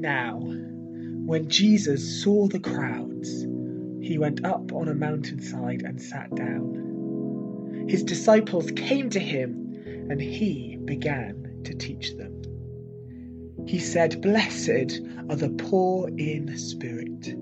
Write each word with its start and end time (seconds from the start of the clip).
Now, 0.00 0.40
when 0.40 1.50
Jesus 1.50 2.22
saw 2.22 2.46
the 2.48 2.58
crowds, 2.58 3.42
he 4.00 4.16
went 4.16 4.46
up 4.46 4.72
on 4.72 4.88
a 4.88 4.94
mountainside 4.94 5.82
and 5.82 6.00
sat 6.00 6.34
down. 6.34 7.86
His 7.86 8.02
disciples 8.02 8.70
came 8.70 9.10
to 9.10 9.20
him, 9.20 10.08
and 10.10 10.18
he 10.18 10.78
began 10.86 11.60
to 11.64 11.74
teach 11.74 12.16
them. 12.16 12.40
He 13.66 13.78
said, 13.78 14.22
Blessed 14.22 15.02
are 15.28 15.36
the 15.36 15.50
poor 15.50 16.08
in 16.08 16.56
spirit, 16.56 17.36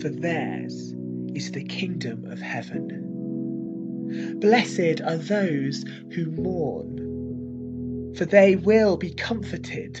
for 0.00 0.10
theirs 0.10 0.94
is 1.34 1.50
the 1.50 1.64
kingdom 1.64 2.24
of 2.26 2.38
heaven. 2.40 4.36
Blessed 4.38 5.00
are 5.04 5.16
those 5.16 5.84
who 6.12 6.26
mourn, 6.26 8.14
for 8.14 8.26
they 8.26 8.54
will 8.54 8.96
be 8.96 9.10
comforted. 9.10 10.00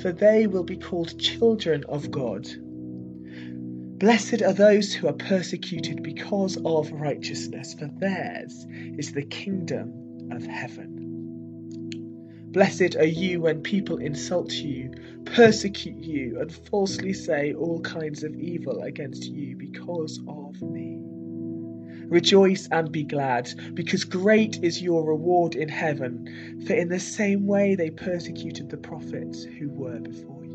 for 0.00 0.12
they 0.12 0.46
will 0.46 0.64
be 0.64 0.76
called 0.76 1.18
children 1.18 1.84
of 1.88 2.10
God. 2.10 2.48
Blessed 3.98 4.42
are 4.42 4.52
those 4.52 4.92
who 4.92 5.06
are 5.08 5.14
persecuted 5.14 6.02
because 6.02 6.58
of 6.64 6.92
righteousness, 6.92 7.74
for 7.74 7.88
theirs 7.98 8.66
is 8.98 9.12
the 9.12 9.22
kingdom 9.22 10.28
of 10.30 10.44
heaven. 10.44 10.94
Blessed 12.50 12.96
are 12.96 13.04
you 13.06 13.40
when 13.40 13.62
people 13.62 13.98
insult 13.98 14.52
you, 14.52 14.92
persecute 15.24 16.02
you, 16.02 16.40
and 16.40 16.52
falsely 16.52 17.12
say 17.12 17.52
all 17.54 17.80
kinds 17.80 18.22
of 18.22 18.34
evil 18.36 18.82
against 18.82 19.24
you 19.24 19.56
because 19.56 20.20
of 20.28 20.60
me. 20.62 21.13
Rejoice 22.08 22.68
and 22.70 22.92
be 22.92 23.04
glad, 23.04 23.48
because 23.74 24.04
great 24.04 24.62
is 24.62 24.82
your 24.82 25.04
reward 25.04 25.54
in 25.54 25.68
heaven, 25.68 26.64
for 26.66 26.74
in 26.74 26.88
the 26.88 27.00
same 27.00 27.46
way 27.46 27.74
they 27.74 27.90
persecuted 27.90 28.70
the 28.70 28.76
prophets 28.76 29.44
who 29.44 29.70
were 29.70 30.00
before. 30.00 30.44
You. 30.44 30.54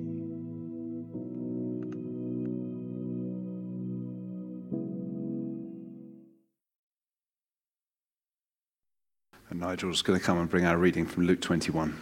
And 9.49 9.61
Nigel's 9.61 10.03
going 10.03 10.19
to 10.19 10.23
come 10.23 10.37
and 10.37 10.47
bring 10.47 10.65
our 10.65 10.77
reading 10.77 11.07
from 11.07 11.25
Luke 11.25 11.41
21. 11.41 11.99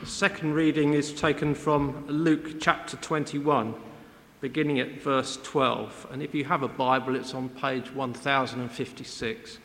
The 0.00 0.06
second 0.06 0.54
reading 0.54 0.94
is 0.94 1.12
taken 1.12 1.54
from 1.54 2.06
Luke 2.06 2.58
chapter 2.58 2.96
21, 2.96 3.74
beginning 4.40 4.80
at 4.80 5.00
verse 5.00 5.38
12. 5.42 6.08
And 6.10 6.22
if 6.22 6.34
you 6.34 6.44
have 6.44 6.62
a 6.62 6.68
Bible, 6.68 7.16
it's 7.16 7.34
on 7.34 7.48
page 7.48 7.92
1056. 7.92 9.58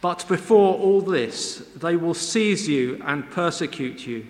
But 0.00 0.26
before 0.26 0.74
all 0.76 1.00
this, 1.00 1.58
they 1.76 1.96
will 1.96 2.14
seize 2.14 2.68
you 2.68 3.00
and 3.04 3.30
persecute 3.30 4.06
you. 4.06 4.26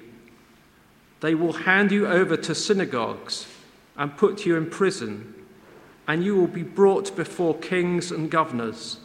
They 1.20 1.34
will 1.34 1.52
hand 1.52 1.92
you 1.92 2.06
over 2.06 2.36
to 2.36 2.54
synagogues 2.54 3.46
and 3.96 4.16
put 4.16 4.44
you 4.44 4.56
in 4.56 4.68
prison 4.68 5.34
and 6.08 6.24
you 6.24 6.34
will 6.34 6.48
be 6.48 6.62
brought 6.62 7.14
before 7.16 7.56
kings 7.58 8.10
and 8.10 8.30
governors, 8.30 8.98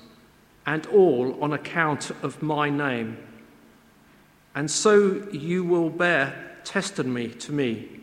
and 0.65 0.85
all 0.87 1.41
on 1.41 1.53
account 1.53 2.11
of 2.23 2.41
my 2.41 2.69
name. 2.69 3.17
And 4.55 4.69
so 4.69 5.25
you 5.31 5.63
will 5.63 5.89
bear 5.89 6.57
testimony 6.63 7.29
to 7.29 7.51
me. 7.51 8.01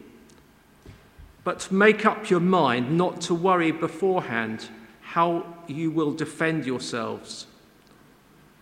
But 1.44 1.70
make 1.70 2.06
up 2.06 2.30
your 2.30 2.40
mind 2.40 2.96
not 2.96 3.20
to 3.22 3.34
worry 3.34 3.70
beforehand 3.70 4.68
how 5.02 5.44
you 5.66 5.90
will 5.90 6.12
defend 6.12 6.66
yourselves. 6.66 7.46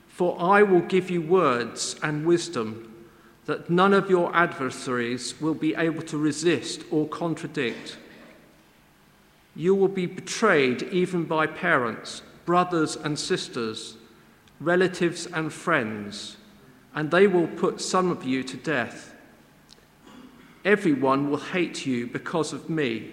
For 0.09 0.37
I 0.41 0.62
will 0.62 0.81
give 0.81 1.09
you 1.09 1.22
words 1.22 1.97
and 2.03 2.26
wisdom 2.26 2.93
that 3.47 3.70
none 3.70 3.94
of 3.94 4.10
your 4.10 4.34
adversaries 4.34 5.41
will 5.41 5.54
be 5.54 5.75
able 5.75 6.03
to 6.03 6.19
resist 6.19 6.82
or 6.91 7.09
contradict. 7.09 7.97
You 9.56 9.75
will 9.75 9.88
be 9.88 10.06
betrayed 10.06 10.82
even 10.84 11.25
by 11.25 11.47
parents, 11.47 12.22
brothers 12.44 12.97
and 12.97 13.19
sisters, 13.19 13.97
relatives 14.60 15.26
and 15.26 15.53
friends, 15.53 16.37
and 16.94 17.10
they 17.10 17.26
will 17.26 17.49
put 17.49 17.81
some 17.81 18.10
of 18.10 18.25
you 18.25 18.43
to 18.44 18.56
death. 18.56 19.12
Everyone 20.65 21.31
will 21.31 21.39
hate 21.39 21.87
you 21.87 22.06
because 22.06 22.53
of 22.53 22.71
me, 22.71 23.11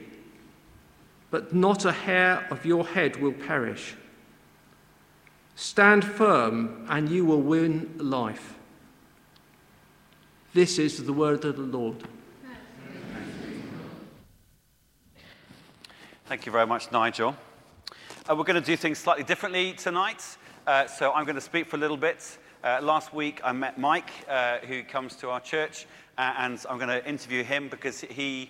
but 1.32 1.54
not 1.54 1.86
a 1.86 1.92
hair 1.92 2.48
of 2.52 2.66
your 2.66 2.86
head 2.86 3.16
will 3.22 3.34
perish. 3.34 3.96
Stand 5.56 6.06
firm, 6.06 6.86
and 6.90 7.10
you 7.10 7.26
will 7.26 7.42
win 7.42 7.90
life. 7.98 8.56
This 10.54 10.80
is 10.80 11.04
the 11.04 11.14
word 11.14 11.44
of 11.46 11.58
the 11.58 11.64
Lord. 11.64 12.04
Thank 16.26 16.46
you 16.46 16.52
very 16.52 16.68
much, 16.68 16.92
Nigel. 16.92 17.36
Uh, 18.30 18.36
we're 18.36 18.44
going 18.44 18.62
to 18.62 18.66
do 18.66 18.78
things 18.78 19.00
slightly 19.00 19.24
differently 19.24 19.74
tonight. 19.74 20.38
Uh, 20.68 20.86
so 20.86 21.12
I'm 21.12 21.26
going 21.26 21.36
to 21.36 21.42
speak 21.42 21.66
for 21.68 21.76
a 21.76 21.80
little 21.80 21.98
bit. 21.98 22.38
Uh, 22.62 22.78
last 22.82 23.14
week, 23.14 23.40
I 23.42 23.54
met 23.54 23.78
Mike, 23.78 24.12
uh, 24.28 24.58
who 24.58 24.84
comes 24.84 25.16
to 25.18 25.30
our 25.30 25.40
church, 25.40 25.86
uh, 26.18 26.34
and 26.40 26.60
I'm 26.70 26.78
going 26.78 26.90
to 26.90 27.08
interview 27.08 27.42
him 27.42 27.70
because 27.70 28.02
he 28.02 28.50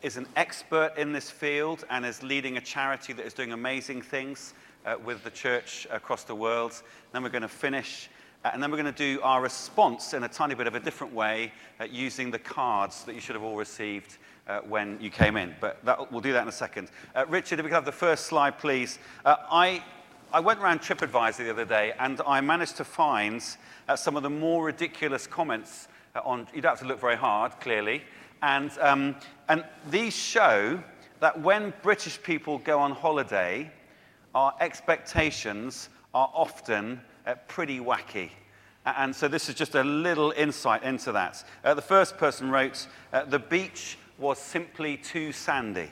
is 0.00 0.16
an 0.16 0.26
expert 0.36 0.94
in 0.96 1.12
this 1.12 1.30
field 1.30 1.84
and 1.90 2.06
is 2.06 2.22
leading 2.22 2.56
a 2.56 2.60
charity 2.62 3.12
that 3.12 3.26
is 3.26 3.34
doing 3.34 3.52
amazing 3.52 4.00
things 4.00 4.54
uh, 4.86 4.96
with 5.04 5.22
the 5.24 5.30
church 5.30 5.86
across 5.90 6.24
the 6.24 6.34
world. 6.34 6.82
Then 7.12 7.22
we're 7.22 7.28
going 7.28 7.42
to 7.42 7.48
finish 7.48 8.08
and 8.52 8.62
then 8.62 8.70
we're 8.70 8.76
going 8.76 8.92
to 8.92 9.16
do 9.16 9.22
our 9.22 9.40
response 9.40 10.12
in 10.12 10.24
a 10.24 10.28
tiny 10.28 10.54
bit 10.54 10.66
of 10.66 10.74
a 10.74 10.80
different 10.80 11.14
way 11.14 11.50
uh, 11.80 11.84
using 11.84 12.30
the 12.30 12.38
cards 12.38 13.04
that 13.04 13.14
you 13.14 13.20
should 13.20 13.34
have 13.34 13.42
all 13.42 13.56
received 13.56 14.18
uh, 14.46 14.60
when 14.60 15.00
you 15.00 15.08
came 15.08 15.38
in. 15.38 15.54
But 15.62 15.82
that, 15.86 16.12
we'll 16.12 16.20
do 16.20 16.34
that 16.34 16.42
in 16.42 16.48
a 16.48 16.52
second. 16.52 16.90
Uh, 17.14 17.24
Richard, 17.26 17.58
if 17.58 17.64
we 17.64 17.70
could 17.70 17.76
have 17.76 17.86
the 17.86 17.92
first 17.92 18.26
slide, 18.26 18.58
please. 18.58 18.98
Uh, 19.24 19.36
I, 19.50 19.82
I 20.34 20.40
went 20.40 20.58
around 20.58 20.80
TripAdvisor 20.80 21.44
the 21.44 21.50
other 21.50 21.64
day 21.64 21.92
and 21.96 22.20
I 22.26 22.40
managed 22.40 22.76
to 22.78 22.84
find 22.84 23.40
uh, 23.86 23.94
some 23.94 24.16
of 24.16 24.24
the 24.24 24.30
more 24.30 24.64
ridiculous 24.64 25.28
comments 25.28 25.86
uh, 26.16 26.22
on. 26.24 26.48
You 26.52 26.60
don't 26.60 26.72
have 26.72 26.80
to 26.80 26.88
look 26.88 27.00
very 27.00 27.14
hard, 27.14 27.52
clearly. 27.60 28.02
And, 28.42 28.72
um, 28.80 29.14
and 29.48 29.64
these 29.92 30.12
show 30.12 30.82
that 31.20 31.40
when 31.40 31.72
British 31.82 32.20
people 32.20 32.58
go 32.58 32.80
on 32.80 32.90
holiday, 32.90 33.70
our 34.34 34.52
expectations 34.58 35.88
are 36.14 36.28
often 36.34 37.00
uh, 37.28 37.36
pretty 37.46 37.78
wacky. 37.78 38.30
And 38.86 39.14
so 39.14 39.28
this 39.28 39.48
is 39.48 39.54
just 39.54 39.76
a 39.76 39.84
little 39.84 40.32
insight 40.32 40.82
into 40.82 41.12
that. 41.12 41.44
Uh, 41.62 41.74
the 41.74 41.80
first 41.80 42.16
person 42.16 42.50
wrote, 42.50 42.88
uh, 43.12 43.24
The 43.24 43.38
beach 43.38 43.98
was 44.18 44.40
simply 44.40 44.96
too 44.96 45.30
sandy. 45.30 45.90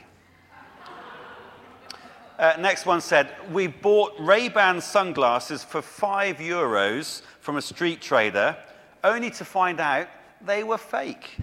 Uh, 2.43 2.57
next 2.59 2.87
one 2.87 3.01
said, 3.01 3.31
We 3.53 3.69
bought 3.69 4.15
Ray-Ban 4.19 4.81
sunglasses 4.81 5.63
for 5.63 5.81
five 5.81 6.39
euros 6.39 7.23
from 7.39 7.57
a 7.57 7.63
street 7.63 8.03
trader, 8.03 8.57
only 9.05 9.31
to 9.31 9.45
find 9.45 9.79
out 9.79 10.09
they 10.45 10.65
were 10.65 10.77
fake. 10.77 11.37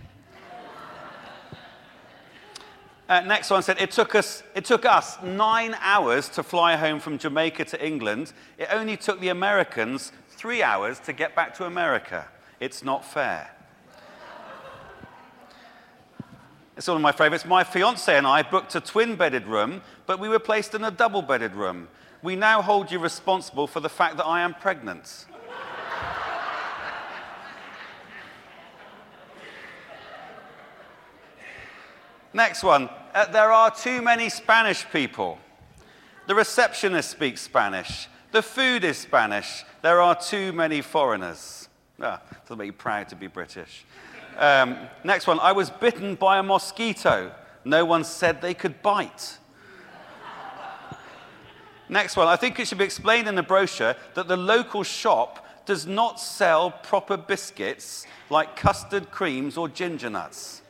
Uh, 3.08 3.22
next 3.22 3.50
one 3.50 3.64
said, 3.64 3.80
it 3.80 3.92
took, 3.92 4.14
us, 4.14 4.44
it 4.54 4.66
took 4.66 4.86
us 4.86 5.18
nine 5.24 5.74
hours 5.80 6.28
to 6.30 6.44
fly 6.44 6.76
home 6.76 7.00
from 7.00 7.18
Jamaica 7.18 7.64
to 7.64 7.84
England. 7.84 8.34
It 8.58 8.68
only 8.70 8.98
took 8.98 9.22
the 9.22 9.30
Americans 9.30 10.12
three 10.28 10.62
hours 10.62 11.00
to 11.00 11.14
get 11.14 11.34
back 11.34 11.56
to 11.56 11.66
America. 11.66 12.28
It's 12.60 12.84
not 12.84 13.06
fair. 13.06 13.50
It's 16.80 16.88
one 16.88 16.96
of 16.96 17.02
my 17.02 17.12
favorites. 17.12 17.46
My 17.46 17.66
fiance 17.66 18.18
and 18.18 18.26
I 18.26 18.42
booked 18.42 18.74
a 18.74 18.80
twin 18.80 19.18
bedded 19.18 19.48
room, 19.48 19.82
but 20.10 20.20
we 20.20 20.28
were 20.28 20.40
placed 20.40 20.74
in 20.74 20.84
a 20.84 20.90
double 20.90 21.22
bedded 21.22 21.54
room. 21.54 21.88
We 22.24 22.36
now 22.36 22.64
hold 22.64 22.92
you 22.92 22.98
responsible 22.98 23.68
for 23.68 23.80
the 23.80 23.90
fact 23.90 24.18
that 24.18 24.26
I 24.26 24.42
am 24.42 24.56
pregnant. 24.56 25.28
Next 32.34 32.64
one. 32.64 32.90
Uh, 33.14 33.26
there 33.26 33.52
are 33.52 33.70
too 33.70 34.02
many 34.02 34.30
Spanish 34.30 34.84
people. 34.92 35.38
The 36.26 36.34
receptionist 36.34 37.12
speaks 37.12 37.42
Spanish. 37.42 38.08
The 38.32 38.42
food 38.42 38.84
is 38.84 38.98
Spanish. 38.98 39.64
There 39.84 40.02
are 40.02 40.20
too 40.20 40.54
many 40.54 40.82
foreigners. 40.82 41.70
Ah, 42.02 42.20
doesn't 42.46 42.58
make 42.58 42.66
you 42.66 42.74
proud 42.74 43.10
to 43.10 43.16
be 43.16 43.28
British. 43.28 43.86
Um, 44.40 44.76
next 45.04 45.28
one. 45.28 45.40
I 45.40 45.52
was 45.52 45.70
bitten 45.70 46.16
by 46.16 46.40
a 46.40 46.44
mosquito. 46.44 47.32
No 47.64 47.86
one 47.86 48.04
said 48.04 48.42
they 48.42 48.56
could 48.56 48.82
bite. 48.82 49.38
Next 51.90 52.16
one. 52.16 52.28
I 52.28 52.36
think 52.36 52.60
it 52.60 52.68
should 52.68 52.78
be 52.78 52.84
explained 52.84 53.28
in 53.28 53.36
the 53.36 53.44
brochure 53.44 53.96
that 54.14 54.28
the 54.28 54.38
local 54.38 54.84
shop 54.84 55.46
does 55.66 55.88
not 55.88 56.20
sell 56.20 56.72
proper 56.72 57.18
biscuits 57.18 58.06
like 58.30 58.56
custard 58.56 59.10
creams 59.12 59.58
or 59.58 59.68
ginger 59.68 60.10
nuts. 60.10 60.62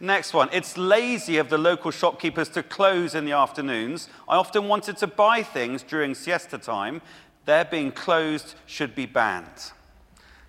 Next 0.00 0.32
one. 0.32 0.48
It's 0.52 0.76
lazy 0.76 1.38
of 1.38 1.48
the 1.48 1.58
local 1.58 1.90
shopkeepers 1.90 2.48
to 2.50 2.62
close 2.62 3.14
in 3.14 3.24
the 3.24 3.32
afternoons. 3.32 4.08
I 4.28 4.36
often 4.36 4.68
wanted 4.68 4.96
to 4.98 5.06
buy 5.06 5.42
things 5.42 5.82
during 5.82 6.14
siesta 6.14 6.58
time. 6.58 7.00
Their 7.44 7.64
being 7.64 7.92
closed 7.92 8.54
should 8.66 8.94
be 8.94 9.06
banned. 9.06 9.72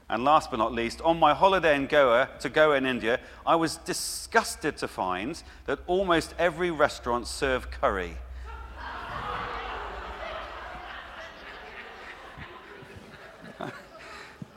And 0.10 0.24
last 0.24 0.50
but 0.50 0.58
not 0.58 0.74
least, 0.74 1.02
on 1.02 1.20
my 1.20 1.36
holiday 1.36 1.76
in 1.76 1.86
Goa, 1.86 2.30
to 2.40 2.50
Goa 2.50 2.78
in 2.78 2.86
India, 2.88 3.20
I 3.46 3.56
was 3.56 3.78
disgusted 3.78 4.78
to 4.78 4.88
find 4.88 5.42
that 5.66 5.80
almost 5.86 6.34
every 6.40 6.72
restaurant 6.72 7.28
served 7.28 7.70
curry. 7.70 8.18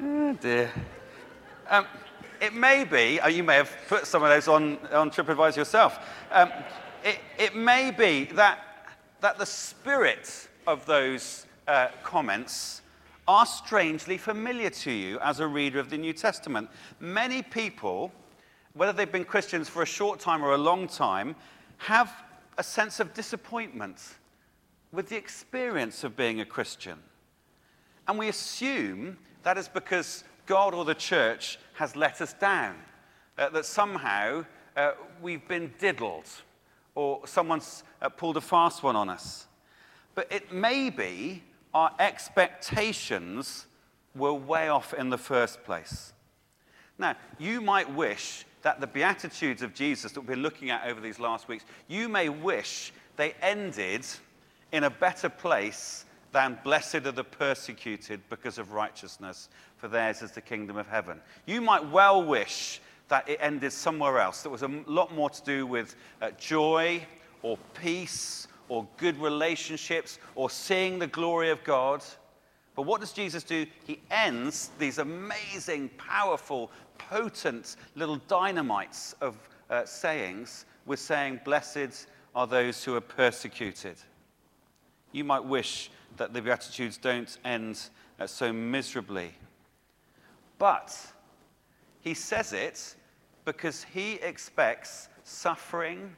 Oh 0.02 0.32
dear. 0.40 0.70
Um, 1.68 1.86
it 2.40 2.54
may 2.54 2.84
be, 2.84 3.20
uh, 3.20 3.28
you 3.28 3.44
may 3.44 3.54
have 3.54 3.74
put 3.88 4.06
some 4.06 4.22
of 4.22 4.28
those 4.28 4.48
on, 4.48 4.78
on 4.92 5.10
TripAdvisor 5.10 5.56
yourself. 5.56 6.00
Um, 6.30 6.50
it, 7.04 7.18
it 7.38 7.54
may 7.54 7.90
be 7.90 8.24
that, 8.34 8.58
that 9.20 9.38
the 9.38 9.46
spirit 9.46 10.48
of 10.66 10.84
those 10.86 11.46
uh, 11.68 11.88
comments 12.02 12.82
are 13.28 13.46
strangely 13.46 14.18
familiar 14.18 14.70
to 14.70 14.90
you 14.90 15.18
as 15.20 15.38
a 15.38 15.46
reader 15.46 15.78
of 15.78 15.88
the 15.88 15.96
New 15.96 16.12
Testament. 16.12 16.68
Many 16.98 17.42
people, 17.42 18.12
whether 18.74 18.92
they've 18.92 19.10
been 19.10 19.24
Christians 19.24 19.68
for 19.68 19.82
a 19.82 19.86
short 19.86 20.18
time 20.18 20.42
or 20.42 20.54
a 20.54 20.58
long 20.58 20.88
time, 20.88 21.36
have 21.78 22.12
a 22.58 22.62
sense 22.62 22.98
of 22.98 23.14
disappointment 23.14 23.98
with 24.90 25.08
the 25.08 25.16
experience 25.16 26.04
of 26.04 26.16
being 26.16 26.40
a 26.40 26.44
Christian. 26.44 26.98
And 28.08 28.18
we 28.18 28.28
assume 28.28 29.16
that 29.42 29.58
is 29.58 29.68
because 29.68 30.24
God 30.46 30.74
or 30.74 30.84
the 30.84 30.94
church 30.94 31.58
has 31.74 31.96
let 31.96 32.20
us 32.20 32.32
down, 32.34 32.76
uh, 33.38 33.48
that 33.50 33.64
somehow 33.64 34.44
uh, 34.76 34.92
we've 35.20 35.46
been 35.48 35.72
diddled 35.78 36.26
or 36.94 37.26
someone's 37.26 37.84
uh, 38.00 38.08
pulled 38.08 38.36
a 38.36 38.40
fast 38.40 38.82
one 38.82 38.96
on 38.96 39.08
us. 39.08 39.46
But 40.14 40.30
it 40.30 40.52
may 40.52 40.90
be 40.90 41.42
our 41.72 41.92
expectations 41.98 43.66
were 44.14 44.34
way 44.34 44.68
off 44.68 44.92
in 44.92 45.08
the 45.08 45.18
first 45.18 45.64
place. 45.64 46.12
Now, 46.98 47.16
you 47.38 47.60
might 47.60 47.90
wish 47.92 48.44
that 48.62 48.80
the 48.80 48.86
Beatitudes 48.86 49.62
of 49.62 49.74
Jesus 49.74 50.12
that 50.12 50.20
we've 50.20 50.28
been 50.28 50.42
looking 50.42 50.70
at 50.70 50.86
over 50.86 51.00
these 51.00 51.18
last 51.18 51.48
weeks, 51.48 51.64
you 51.88 52.08
may 52.08 52.28
wish 52.28 52.92
they 53.16 53.34
ended 53.40 54.06
in 54.70 54.84
a 54.84 54.90
better 54.90 55.28
place 55.28 56.04
than 56.32 56.58
blessed 56.64 57.06
are 57.06 57.12
the 57.12 57.24
persecuted 57.24 58.20
because 58.28 58.58
of 58.58 58.72
righteousness, 58.72 59.48
for 59.76 59.88
theirs 59.88 60.22
is 60.22 60.32
the 60.32 60.40
kingdom 60.40 60.76
of 60.76 60.88
heaven. 60.88 61.20
You 61.46 61.60
might 61.60 61.86
well 61.90 62.24
wish 62.24 62.80
that 63.08 63.28
it 63.28 63.38
ended 63.40 63.72
somewhere 63.72 64.18
else, 64.18 64.42
that 64.42 64.50
was 64.50 64.62
a 64.62 64.82
lot 64.86 65.14
more 65.14 65.28
to 65.28 65.42
do 65.44 65.66
with 65.66 65.96
uh, 66.22 66.30
joy 66.38 67.06
or 67.42 67.58
peace 67.80 68.48
or 68.68 68.86
good 68.96 69.20
relationships 69.20 70.18
or 70.34 70.48
seeing 70.48 70.98
the 70.98 71.06
glory 71.06 71.50
of 71.50 71.62
God. 71.62 72.02
But 72.74 72.82
what 72.82 73.02
does 73.02 73.12
Jesus 73.12 73.42
do? 73.42 73.66
He 73.84 74.00
ends 74.10 74.70
these 74.78 74.96
amazing, 74.96 75.90
powerful, 75.98 76.70
potent 76.96 77.76
little 77.94 78.16
dynamites 78.28 79.14
of 79.20 79.36
uh, 79.68 79.84
sayings 79.84 80.64
with 80.86 80.98
saying, 80.98 81.40
Blessed 81.44 82.06
are 82.34 82.46
those 82.46 82.82
who 82.82 82.96
are 82.96 83.02
persecuted. 83.02 83.96
You 85.12 85.24
might 85.24 85.44
wish 85.44 85.90
that 86.16 86.32
the 86.32 86.42
Beatitudes 86.42 86.96
don't 86.96 87.36
end 87.44 87.88
uh, 88.18 88.26
so 88.26 88.52
miserably. 88.52 89.32
But 90.58 90.96
he 92.00 92.14
says 92.14 92.52
it 92.52 92.94
because 93.44 93.84
he 93.84 94.14
expects 94.14 95.08
suffering 95.24 96.14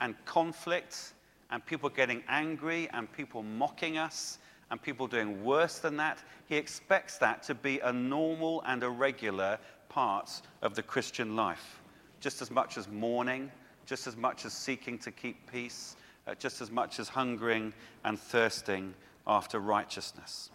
and 0.00 0.14
conflict 0.24 1.12
and 1.50 1.64
people 1.64 1.88
getting 1.88 2.22
angry 2.28 2.88
and 2.92 3.10
people 3.12 3.42
mocking 3.42 3.98
us 3.98 4.38
and 4.70 4.80
people 4.80 5.06
doing 5.06 5.44
worse 5.44 5.78
than 5.78 5.96
that. 5.98 6.22
He 6.46 6.56
expects 6.56 7.18
that 7.18 7.42
to 7.44 7.54
be 7.54 7.80
a 7.80 7.92
normal 7.92 8.62
and 8.66 8.82
a 8.82 8.90
regular 8.90 9.58
part 9.88 10.42
of 10.62 10.74
the 10.74 10.82
Christian 10.82 11.36
life, 11.36 11.80
just 12.20 12.42
as 12.42 12.50
much 12.50 12.76
as 12.76 12.88
mourning, 12.88 13.52
just 13.86 14.06
as 14.06 14.16
much 14.16 14.44
as 14.44 14.52
seeking 14.52 14.98
to 14.98 15.10
keep 15.10 15.50
peace, 15.50 15.96
uh, 16.26 16.34
just 16.34 16.60
as 16.60 16.70
much 16.70 16.98
as 16.98 17.08
hungering 17.08 17.72
and 18.04 18.18
thirsting 18.18 18.94
after 19.26 19.58
righteousness. 19.58 20.50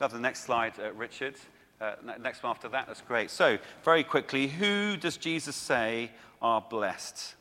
Have 0.00 0.12
the 0.12 0.18
next 0.18 0.44
slide, 0.44 0.74
uh, 0.78 0.92
Richard. 0.92 1.36
Uh, 1.80 1.94
next 2.20 2.42
one 2.42 2.50
after 2.50 2.68
that, 2.68 2.86
that's 2.86 3.00
great. 3.00 3.30
So, 3.30 3.58
very 3.84 4.04
quickly, 4.04 4.46
who 4.46 4.96
does 4.96 5.16
Jesus 5.16 5.56
say 5.56 6.10
are 6.40 6.60
blessed? 6.60 7.34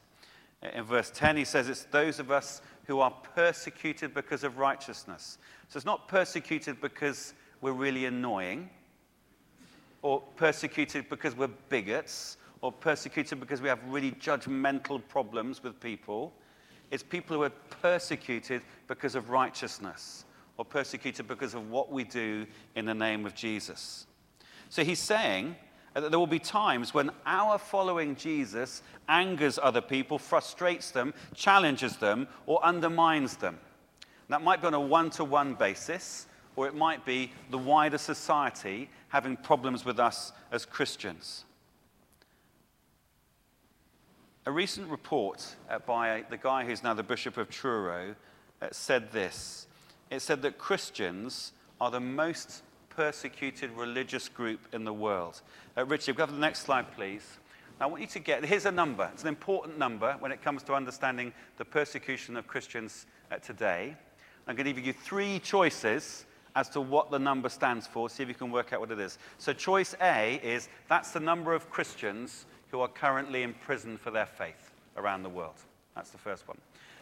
In 0.74 0.84
verse 0.84 1.12
10, 1.14 1.38
he 1.38 1.46
says 1.46 1.68
it's 1.68 1.84
those 1.86 2.20
of 2.20 2.32
us 2.32 2.62
who 2.86 3.00
are 3.00 3.12
persecuted 3.36 4.14
because 4.14 4.44
of 4.44 4.58
righteousness. 4.58 5.38
So 5.68 5.78
it's 5.78 5.86
not 5.86 6.08
persecuted 6.08 6.80
because 6.82 7.34
we're 7.62 7.72
really 7.74 8.06
annoying, 8.06 8.70
or 10.02 10.22
persecuted 10.36 11.10
because 11.10 11.36
we're 11.36 11.50
bigots, 11.70 12.38
or 12.62 12.72
persecuted 12.72 13.40
because 13.40 13.62
we 13.62 13.70
have 13.70 13.80
really 13.88 14.12
judgmental 14.12 15.02
problems 15.08 15.64
with 15.64 15.80
people. 15.80 16.34
It's 16.94 17.02
people 17.02 17.36
who 17.36 17.42
are 17.42 17.52
persecuted 17.82 18.62
because 18.88 19.16
of 19.16 19.32
righteousness, 19.32 20.26
or 20.58 20.64
persecuted 20.64 21.28
because 21.28 21.56
of 21.56 21.72
what 21.72 21.92
we 21.92 22.04
do 22.04 22.46
in 22.76 22.86
the 22.86 22.94
name 22.94 23.26
of 23.26 23.34
Jesus. 23.34 24.06
So 24.70 24.84
he's 24.84 25.00
saying 25.00 25.56
that 25.96 26.12
there 26.12 26.20
will 26.20 26.28
be 26.28 26.38
times 26.38 26.94
when 26.94 27.10
our 27.26 27.58
following 27.58 28.16
Jesus 28.16 28.84
angers 29.10 29.58
other 29.58 29.82
people, 29.82 30.20
frustrates 30.20 30.92
them, 30.92 31.16
challenges 31.34 31.98
them, 31.98 32.28
or 32.46 32.64
undermines 32.64 33.38
them. 33.38 33.58
That 34.30 34.44
might 34.44 34.62
be 34.62 34.68
on 34.68 34.76
a 34.76 34.80
one 34.80 35.10
to 35.12 35.24
one 35.24 35.56
basis, 35.56 36.28
or 36.56 36.68
it 36.68 36.76
might 36.76 37.08
be 37.08 37.32
the 37.50 37.58
wider 37.58 37.98
society 37.98 38.88
having 39.08 39.36
problems 39.36 39.84
with 39.84 40.00
us 40.00 40.32
as 40.52 40.64
Christians. 40.64 41.46
A 44.46 44.52
recent 44.52 44.90
report 44.90 45.56
uh, 45.70 45.80
by 45.80 46.26
the 46.30 46.36
guy 46.36 46.66
who's 46.66 46.84
now 46.84 46.94
the 46.94 47.02
Bishop 47.02 47.38
of 47.38 47.50
Truro 47.50 48.14
uh, 48.62 48.68
said 48.74 49.10
this. 49.14 49.68
It 50.12 50.20
said 50.20 50.42
that 50.42 50.58
Christians 50.58 51.54
are 51.80 51.90
the 51.90 52.02
most 52.02 52.62
persecuted 52.90 53.72
religious 53.72 54.28
group 54.28 54.60
in 54.74 54.84
the 54.84 54.92
world. 54.92 55.42
Uh, 55.78 55.86
Richard, 55.86 56.18
go 56.18 56.26
to 56.26 56.32
the 56.34 56.38
next 56.38 56.64
slide, 56.64 56.92
please. 56.94 57.38
I 57.80 57.86
want 57.86 58.02
you 58.02 58.08
to 58.08 58.20
get, 58.20 58.44
here's 58.44 58.66
a 58.66 58.72
number. 58.72 59.10
It's 59.14 59.22
an 59.22 59.30
important 59.30 59.78
number 59.78 60.18
when 60.20 60.34
it 60.34 60.42
comes 60.42 60.62
to 60.64 60.74
understanding 60.74 61.32
the 61.56 61.64
persecution 61.64 62.36
of 62.36 62.46
Christians 62.46 63.06
uh, 63.32 63.38
today. 63.38 63.96
I'm 64.46 64.58
going 64.58 64.66
to 64.66 64.74
give 64.74 64.86
you 64.86 64.92
three 64.92 65.40
choices 65.40 66.26
as 66.54 66.68
to 66.72 66.82
what 66.82 67.12
the 67.12 67.18
number 67.18 67.48
stands 67.48 67.88
for. 67.88 68.10
See 68.10 68.24
if 68.24 68.28
you 68.28 68.36
can 68.36 68.52
work 68.52 68.74
out 68.74 68.82
what 68.82 68.92
it 68.92 69.00
is. 69.00 69.20
So, 69.38 69.54
choice 69.54 69.96
A 70.02 70.42
is 70.44 70.68
that's 70.90 71.12
the 71.12 71.22
number 71.22 71.54
of 71.54 71.70
Christians 71.70 72.46
who 72.74 72.82
are 72.82 72.88
currently 72.88 73.44
in 73.44 73.54
prison 73.54 74.00
for 74.00 74.10
their 74.10 74.26
faith 74.26 74.74
around 74.98 75.22
the 75.22 75.30
world. 75.30 75.54
That's 75.94 76.10
the 76.10 76.18
first 76.18 76.48
one. 76.48 76.58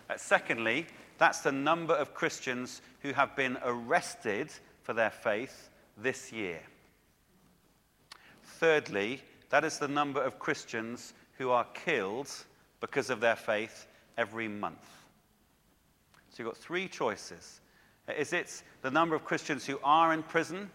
Uh, 0.10 0.16
secondly, 0.18 0.86
that's 1.18 1.40
the 1.40 1.52
number 1.54 1.94
of 1.94 2.14
Christians 2.14 2.82
who 3.00 3.14
have 3.14 3.38
been 3.38 3.58
arrested 3.64 4.52
for 4.84 4.92
their 4.92 5.10
faith 5.10 5.70
this 5.98 6.34
year. 6.34 6.60
Thirdly, 8.44 9.22
that 9.50 9.64
is 9.64 9.80
the 9.80 9.88
number 9.88 10.22
of 10.22 10.40
Christians 10.40 11.14
who 11.38 11.52
are 11.52 11.66
killed 11.74 12.30
because 12.82 13.10
of 13.10 13.22
their 13.22 13.38
faith 13.38 13.88
every 14.18 14.50
month. 14.50 14.86
So 16.32 16.44
you've 16.44 16.52
got 16.52 16.58
three 16.58 16.90
choices. 16.90 17.62
Is 18.18 18.34
it 18.34 18.62
the 18.82 18.92
number 18.92 19.16
of 19.16 19.24
Christians 19.24 19.66
who 19.66 19.80
are 19.86 20.12
in 20.12 20.24
prison? 20.24 20.70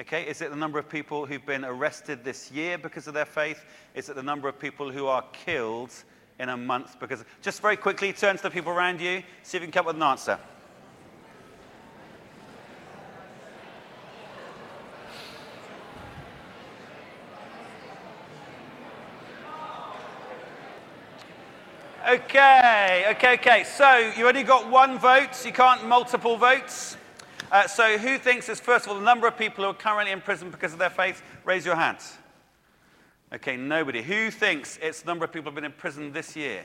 Okay, 0.00 0.22
is 0.22 0.40
it 0.40 0.48
the 0.48 0.56
number 0.56 0.78
of 0.78 0.88
people 0.88 1.26
who've 1.26 1.44
been 1.44 1.62
arrested 1.62 2.24
this 2.24 2.50
year 2.50 2.78
because 2.78 3.06
of 3.06 3.12
their 3.12 3.26
faith? 3.26 3.66
Is 3.94 4.08
it 4.08 4.16
the 4.16 4.22
number 4.22 4.48
of 4.48 4.58
people 4.58 4.90
who 4.90 5.06
are 5.06 5.22
killed 5.44 5.92
in 6.38 6.48
a 6.48 6.56
month 6.56 6.98
because? 6.98 7.22
Just 7.42 7.60
very 7.60 7.76
quickly, 7.76 8.10
turn 8.14 8.38
to 8.38 8.42
the 8.44 8.50
people 8.50 8.72
around 8.72 8.98
you, 8.98 9.22
see 9.42 9.58
if 9.58 9.62
you 9.62 9.66
can 9.66 9.72
come 9.72 9.80
up 9.80 9.88
with 9.88 9.96
an 9.96 10.02
answer. 10.02 10.38
Okay, 22.08 23.04
okay, 23.10 23.34
okay. 23.34 23.64
So 23.64 24.12
you 24.16 24.26
only 24.26 24.44
got 24.44 24.70
one 24.70 24.98
vote. 24.98 25.44
You 25.44 25.52
can't 25.52 25.86
multiple 25.86 26.38
votes. 26.38 26.96
Uh, 27.50 27.66
so 27.66 27.98
who 27.98 28.16
thinks 28.16 28.48
it's 28.48 28.60
first 28.60 28.86
of 28.86 28.92
all 28.92 28.98
the 28.98 29.04
number 29.04 29.26
of 29.26 29.36
people 29.36 29.64
who 29.64 29.70
are 29.70 29.74
currently 29.74 30.12
in 30.12 30.20
prison 30.20 30.50
because 30.50 30.72
of 30.72 30.78
their 30.78 30.90
faith? 30.90 31.22
Raise 31.44 31.66
your 31.66 31.74
hands. 31.74 32.16
Okay, 33.32 33.56
nobody. 33.56 34.02
Who 34.02 34.30
thinks 34.30 34.78
it's 34.80 35.02
the 35.02 35.06
number 35.06 35.24
of 35.24 35.32
people 35.32 35.50
who 35.50 35.56
have 35.56 35.62
been 35.62 35.70
in 35.70 35.76
prison 35.76 36.12
this 36.12 36.36
year? 36.36 36.64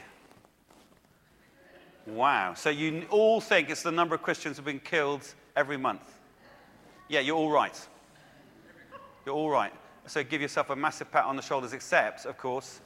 Wow. 2.06 2.54
So 2.54 2.70
you 2.70 3.08
all 3.10 3.42
think 3.42 3.72
it's 3.72 3.82
the 3.82 3.92
number 3.92 4.13
of 4.13 4.22
Christians 4.22 4.58
who 4.58 4.62
have 4.62 4.65
been 4.65 4.80
killed 4.80 5.34
every 5.56 5.77
month? 5.77 6.20
Yeah, 7.08 7.22
you're 7.22 7.36
all 7.36 7.51
right. 7.51 7.80
You're 9.25 9.36
all 9.36 9.50
right. 9.50 9.74
So 10.06 10.24
give 10.24 10.42
yourself 10.42 10.70
a 10.70 10.75
massive 10.75 11.12
pat 11.12 11.25
on 11.25 11.36
the 11.36 11.42
shoulders, 11.42 11.74
except, 11.74 12.25
of 12.25 12.38
course, 12.38 12.82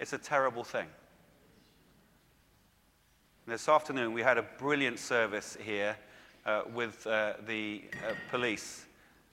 it's 0.00 0.12
a 0.12 0.18
terrible 0.18 0.64
thing. 0.64 0.86
This 3.46 3.68
afternoon, 3.68 4.12
we 4.12 4.22
had 4.22 4.38
a 4.38 4.42
brilliant 4.42 4.98
service 4.98 5.56
here 5.60 5.96
with 6.74 7.06
uh, 7.06 7.34
the 7.46 7.82
uh, 8.06 8.14
police, 8.30 8.86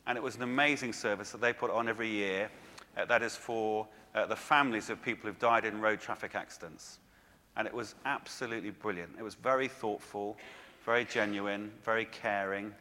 and 0.07 0.17
it 0.17 0.23
was 0.23 0.35
an 0.35 0.43
amazing 0.43 0.93
service 0.93 1.31
that 1.31 1.41
they 1.41 1.53
put 1.53 1.71
on 1.71 1.87
every 1.87 2.09
year. 2.09 2.49
Uh, 2.97 3.05
that 3.05 3.21
is 3.21 3.35
for 3.35 3.87
uh, 4.15 4.25
the 4.25 4.35
families 4.35 4.89
of 4.89 5.01
people 5.01 5.27
who've 5.27 5.39
died 5.39 5.65
in 5.65 5.79
road 5.79 5.99
traffic 5.99 6.35
accidents. 6.35 6.99
And 7.57 7.67
it 7.67 7.73
was 7.73 7.95
absolutely 8.05 8.71
brilliant. 8.71 9.11
It 9.17 9.23
was 9.23 9.35
very 9.35 9.67
thoughtful, 9.67 10.37
very 10.85 11.05
genuine, 11.05 11.71
very 11.83 12.05
caring, 12.05 12.73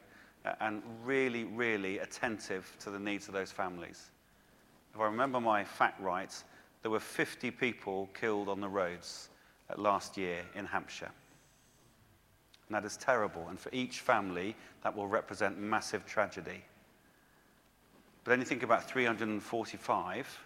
uh, 0.44 0.54
and 0.60 0.82
really, 1.04 1.44
really 1.44 1.98
attentive 1.98 2.74
to 2.80 2.90
the 2.90 2.98
needs 2.98 3.28
of 3.28 3.34
those 3.34 3.52
families. 3.52 4.10
If 4.94 5.00
I 5.00 5.04
remember 5.04 5.40
my 5.40 5.64
fact 5.64 6.00
right, 6.00 6.32
there 6.82 6.90
were 6.90 7.00
50 7.00 7.50
people 7.50 8.08
killed 8.18 8.48
on 8.48 8.60
the 8.60 8.68
roads 8.68 9.28
last 9.76 10.16
year 10.16 10.42
in 10.54 10.66
Hampshire. 10.66 11.10
And 12.70 12.76
that 12.76 12.84
is 12.84 12.96
terrible. 12.96 13.48
And 13.48 13.58
for 13.58 13.68
each 13.72 13.98
family, 13.98 14.54
that 14.84 14.94
will 14.96 15.08
represent 15.08 15.58
massive 15.58 16.06
tragedy. 16.06 16.62
But 18.22 18.30
then 18.30 18.38
you 18.38 18.44
think 18.44 18.62
about 18.62 18.88
345, 18.88 20.38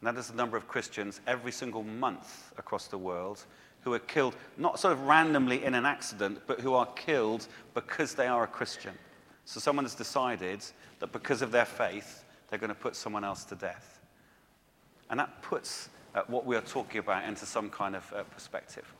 and 0.00 0.06
that 0.06 0.16
is 0.16 0.28
the 0.28 0.36
number 0.36 0.56
of 0.56 0.68
Christians 0.68 1.20
every 1.26 1.50
single 1.50 1.82
month 1.82 2.52
across 2.56 2.86
the 2.86 2.98
world 2.98 3.44
who 3.80 3.92
are 3.94 3.98
killed, 3.98 4.36
not 4.58 4.78
sort 4.78 4.92
of 4.92 5.00
randomly 5.02 5.64
in 5.64 5.74
an 5.74 5.84
accident, 5.84 6.38
but 6.46 6.60
who 6.60 6.74
are 6.74 6.86
killed 6.86 7.48
because 7.74 8.14
they 8.14 8.28
are 8.28 8.44
a 8.44 8.46
Christian. 8.46 8.94
So 9.44 9.58
someone 9.58 9.86
has 9.86 9.96
decided 9.96 10.64
that 11.00 11.10
because 11.10 11.42
of 11.42 11.50
their 11.50 11.64
faith, 11.64 12.24
they're 12.48 12.60
going 12.60 12.68
to 12.68 12.76
put 12.76 12.94
someone 12.94 13.24
else 13.24 13.42
to 13.46 13.56
death. 13.56 13.98
And 15.10 15.18
that 15.18 15.42
puts 15.42 15.88
uh, 16.14 16.22
what 16.28 16.46
we 16.46 16.54
are 16.54 16.60
talking 16.60 17.00
about 17.00 17.24
into 17.24 17.44
some 17.44 17.70
kind 17.70 17.96
of 17.96 18.12
uh, 18.12 18.22
perspective. 18.22 18.94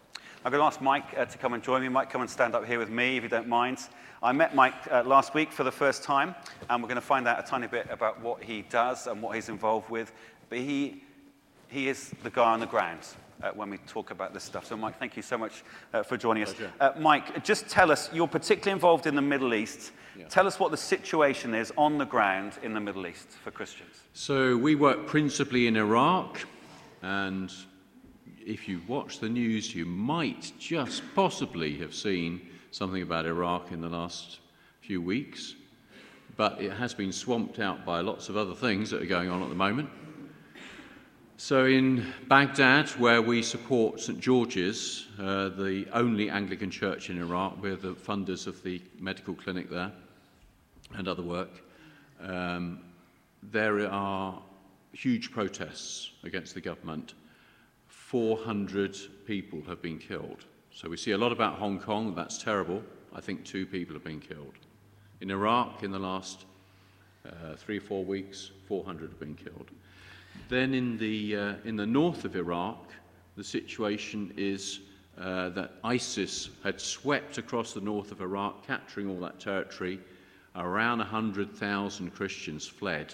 I'm 0.44 0.52
going 0.52 0.60
to 0.60 0.66
ask 0.66 0.80
Mike 0.80 1.16
uh, 1.16 1.24
to 1.24 1.36
come 1.36 1.54
and 1.54 1.62
join 1.62 1.82
me. 1.82 1.88
Mike, 1.88 2.10
come 2.10 2.20
and 2.20 2.30
stand 2.30 2.54
up 2.54 2.64
here 2.64 2.78
with 2.78 2.90
me 2.90 3.16
if 3.16 3.24
you 3.24 3.28
don't 3.28 3.48
mind. 3.48 3.80
I 4.22 4.30
met 4.30 4.54
Mike 4.54 4.74
uh, 4.88 5.02
last 5.04 5.34
week 5.34 5.50
for 5.50 5.64
the 5.64 5.72
first 5.72 6.04
time, 6.04 6.32
and 6.70 6.80
we're 6.80 6.88
going 6.88 7.00
to 7.00 7.06
find 7.06 7.26
out 7.26 7.40
a 7.40 7.42
tiny 7.42 7.66
bit 7.66 7.88
about 7.90 8.20
what 8.20 8.42
he 8.42 8.62
does 8.62 9.08
and 9.08 9.20
what 9.20 9.34
he's 9.34 9.48
involved 9.48 9.90
with. 9.90 10.12
But 10.48 10.58
he, 10.58 11.02
he 11.66 11.88
is 11.88 12.12
the 12.22 12.30
guy 12.30 12.52
on 12.52 12.60
the 12.60 12.66
ground 12.66 13.00
uh, 13.42 13.50
when 13.50 13.68
we 13.68 13.78
talk 13.78 14.12
about 14.12 14.32
this 14.32 14.44
stuff. 14.44 14.64
So, 14.64 14.76
Mike, 14.76 14.98
thank 15.00 15.16
you 15.16 15.22
so 15.22 15.38
much 15.38 15.64
uh, 15.92 16.04
for 16.04 16.16
joining 16.16 16.44
us. 16.44 16.54
Uh, 16.78 16.92
Mike, 16.98 17.42
just 17.42 17.68
tell 17.68 17.90
us, 17.90 18.08
you're 18.12 18.28
particularly 18.28 18.72
involved 18.72 19.08
in 19.08 19.16
the 19.16 19.22
Middle 19.22 19.54
East. 19.54 19.90
Yeah. 20.16 20.26
Tell 20.28 20.46
us 20.46 20.60
what 20.60 20.70
the 20.70 20.76
situation 20.76 21.52
is 21.52 21.72
on 21.76 21.98
the 21.98 22.06
ground 22.06 22.52
in 22.62 22.74
the 22.74 22.80
Middle 22.80 23.08
East 23.08 23.28
for 23.42 23.50
Christians. 23.50 24.02
So, 24.12 24.56
we 24.56 24.76
work 24.76 25.08
principally 25.08 25.66
in 25.66 25.76
Iraq, 25.76 26.40
and 27.02 27.52
if 28.48 28.66
you 28.66 28.80
watch 28.88 29.20
the 29.20 29.28
news, 29.28 29.74
you 29.74 29.84
might 29.84 30.52
just 30.58 31.02
possibly 31.14 31.76
have 31.76 31.94
seen 31.94 32.40
something 32.70 33.02
about 33.02 33.26
Iraq 33.26 33.72
in 33.72 33.82
the 33.82 33.88
last 33.88 34.38
few 34.80 35.02
weeks. 35.02 35.54
But 36.36 36.60
it 36.62 36.72
has 36.72 36.94
been 36.94 37.12
swamped 37.12 37.58
out 37.58 37.84
by 37.84 38.00
lots 38.00 38.30
of 38.30 38.38
other 38.38 38.54
things 38.54 38.90
that 38.90 39.02
are 39.02 39.06
going 39.06 39.28
on 39.28 39.42
at 39.42 39.50
the 39.50 39.54
moment. 39.54 39.90
So, 41.36 41.66
in 41.66 42.06
Baghdad, 42.26 42.88
where 42.90 43.20
we 43.20 43.42
support 43.42 44.00
St. 44.00 44.18
George's, 44.18 45.06
uh, 45.20 45.50
the 45.50 45.86
only 45.92 46.30
Anglican 46.30 46.70
church 46.70 47.10
in 47.10 47.18
Iraq, 47.20 47.62
we're 47.62 47.76
the 47.76 47.94
funders 47.94 48.46
of 48.46 48.62
the 48.62 48.80
medical 48.98 49.34
clinic 49.34 49.68
there 49.68 49.92
and 50.94 51.06
other 51.06 51.22
work, 51.22 51.50
um, 52.20 52.80
there 53.42 53.88
are 53.88 54.42
huge 54.92 55.30
protests 55.30 56.12
against 56.24 56.54
the 56.54 56.60
government. 56.60 57.12
400 58.08 58.96
people 59.26 59.60
have 59.68 59.82
been 59.82 59.98
killed. 59.98 60.46
So, 60.70 60.88
we 60.88 60.96
see 60.96 61.10
a 61.10 61.18
lot 61.18 61.30
about 61.30 61.56
Hong 61.58 61.78
Kong, 61.78 62.14
that's 62.14 62.42
terrible. 62.42 62.82
I 63.14 63.20
think 63.20 63.44
two 63.44 63.66
people 63.66 63.92
have 63.92 64.04
been 64.04 64.18
killed. 64.18 64.54
In 65.20 65.30
Iraq, 65.30 65.82
in 65.82 65.90
the 65.90 65.98
last 65.98 66.46
uh, 67.26 67.56
three 67.58 67.76
or 67.76 67.82
four 67.82 68.06
weeks, 68.06 68.50
400 68.66 69.10
have 69.10 69.20
been 69.20 69.34
killed. 69.34 69.70
Then 70.48 70.72
in 70.72 70.96
the, 70.96 71.36
uh, 71.36 71.54
in 71.66 71.76
the 71.76 71.84
north 71.84 72.24
of 72.24 72.34
Iraq, 72.34 72.92
the 73.36 73.44
situation 73.44 74.32
is 74.38 74.80
uh, 75.20 75.50
that 75.50 75.72
ISIS 75.84 76.48
had 76.64 76.80
swept 76.80 77.36
across 77.36 77.74
the 77.74 77.82
north 77.82 78.10
of 78.10 78.22
Iraq, 78.22 78.66
capturing 78.66 79.10
all 79.10 79.20
that 79.20 79.38
territory. 79.38 80.00
Around 80.56 81.00
100,000 81.00 82.10
Christians 82.14 82.66
fled. 82.66 83.12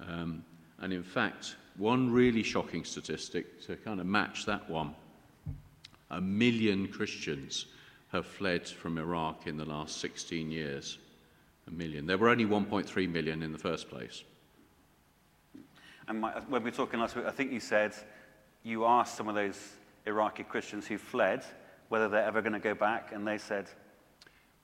Um, 0.00 0.44
and 0.80 0.92
in 0.92 1.04
fact, 1.04 1.54
one 1.76 2.10
really 2.10 2.42
shocking 2.42 2.84
statistic 2.84 3.60
to 3.66 3.76
kind 3.76 4.00
of 4.00 4.06
match 4.06 4.46
that 4.46 4.68
one 4.68 4.94
a 6.10 6.20
million 6.20 6.86
Christians 6.88 7.66
have 8.12 8.26
fled 8.26 8.68
from 8.68 8.98
Iraq 8.98 9.46
in 9.46 9.56
the 9.56 9.64
last 9.64 9.98
16 9.98 10.50
years. 10.50 10.98
A 11.66 11.70
million. 11.70 12.06
There 12.06 12.18
were 12.18 12.28
only 12.28 12.44
1.3 12.44 13.10
million 13.10 13.42
in 13.42 13.50
the 13.50 13.58
first 13.58 13.88
place. 13.88 14.22
And 16.06 16.20
my, 16.20 16.32
when 16.48 16.62
we 16.62 16.70
were 16.70 16.76
talking 16.76 17.00
last 17.00 17.16
week, 17.16 17.24
I 17.24 17.30
think 17.30 17.50
you 17.50 17.60
said 17.60 17.94
you 18.62 18.84
asked 18.84 19.16
some 19.16 19.28
of 19.28 19.34
those 19.34 19.58
Iraqi 20.06 20.44
Christians 20.44 20.86
who 20.86 20.98
fled 20.98 21.42
whether 21.88 22.08
they're 22.08 22.24
ever 22.24 22.42
going 22.42 22.52
to 22.52 22.58
go 22.58 22.74
back, 22.74 23.12
and 23.12 23.26
they 23.26 23.38
said, 23.38 23.66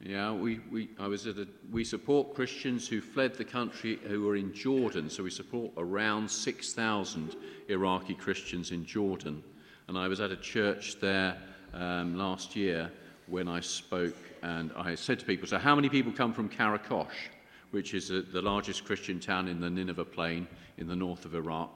yeah, 0.02 0.32
we, 0.32 0.60
we, 0.70 0.88
I 0.98 1.08
was 1.08 1.26
at 1.26 1.36
a, 1.36 1.46
we 1.70 1.84
support 1.84 2.34
Christians 2.34 2.88
who 2.88 3.02
fled 3.02 3.34
the 3.34 3.44
country 3.44 3.98
who 4.08 4.22
were 4.22 4.36
in 4.36 4.54
Jordan. 4.54 5.10
So 5.10 5.22
we 5.22 5.30
support 5.30 5.72
around 5.76 6.30
6,000 6.30 7.36
Iraqi 7.68 8.14
Christians 8.14 8.70
in 8.70 8.86
Jordan. 8.86 9.42
And 9.88 9.98
I 9.98 10.08
was 10.08 10.20
at 10.20 10.30
a 10.30 10.36
church 10.36 10.98
there 11.00 11.36
um, 11.74 12.16
last 12.16 12.56
year 12.56 12.90
when 13.26 13.46
I 13.46 13.60
spoke, 13.60 14.16
and 14.42 14.72
I 14.74 14.94
said 14.94 15.20
to 15.20 15.26
people, 15.26 15.46
So, 15.46 15.58
how 15.58 15.74
many 15.74 15.88
people 15.88 16.12
come 16.12 16.32
from 16.32 16.48
Karakosh, 16.48 17.28
which 17.70 17.92
is 17.92 18.10
a, 18.10 18.22
the 18.22 18.42
largest 18.42 18.84
Christian 18.84 19.20
town 19.20 19.48
in 19.48 19.60
the 19.60 19.70
Nineveh 19.70 20.04
plain 20.04 20.48
in 20.78 20.88
the 20.88 20.96
north 20.96 21.24
of 21.24 21.34
Iraq, 21.34 21.70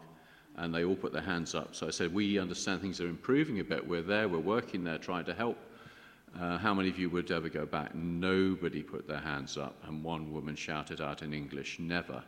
and 0.56 0.74
they 0.74 0.84
all 0.84 0.96
put 0.96 1.12
their 1.12 1.22
hands 1.22 1.54
up. 1.54 1.74
So 1.74 1.86
I 1.86 1.90
said, 1.90 2.12
We 2.12 2.38
understand 2.38 2.80
things 2.80 3.00
are 3.00 3.08
improving 3.08 3.60
a 3.60 3.64
bit. 3.64 3.86
We're 3.86 4.02
there, 4.02 4.28
we're 4.28 4.38
working 4.38 4.82
there, 4.82 4.98
trying 4.98 5.26
to 5.26 5.34
help. 5.34 5.58
Uh, 6.40 6.58
how 6.58 6.74
many 6.74 6.88
of 6.88 6.98
you 6.98 7.08
would 7.10 7.30
ever 7.30 7.48
go 7.48 7.64
back? 7.64 7.94
Nobody 7.94 8.82
put 8.82 9.06
their 9.06 9.20
hands 9.20 9.56
up, 9.56 9.76
and 9.84 10.02
one 10.02 10.32
woman 10.32 10.56
shouted 10.56 11.00
out 11.00 11.22
in 11.22 11.32
English, 11.32 11.78
Never. 11.78 12.22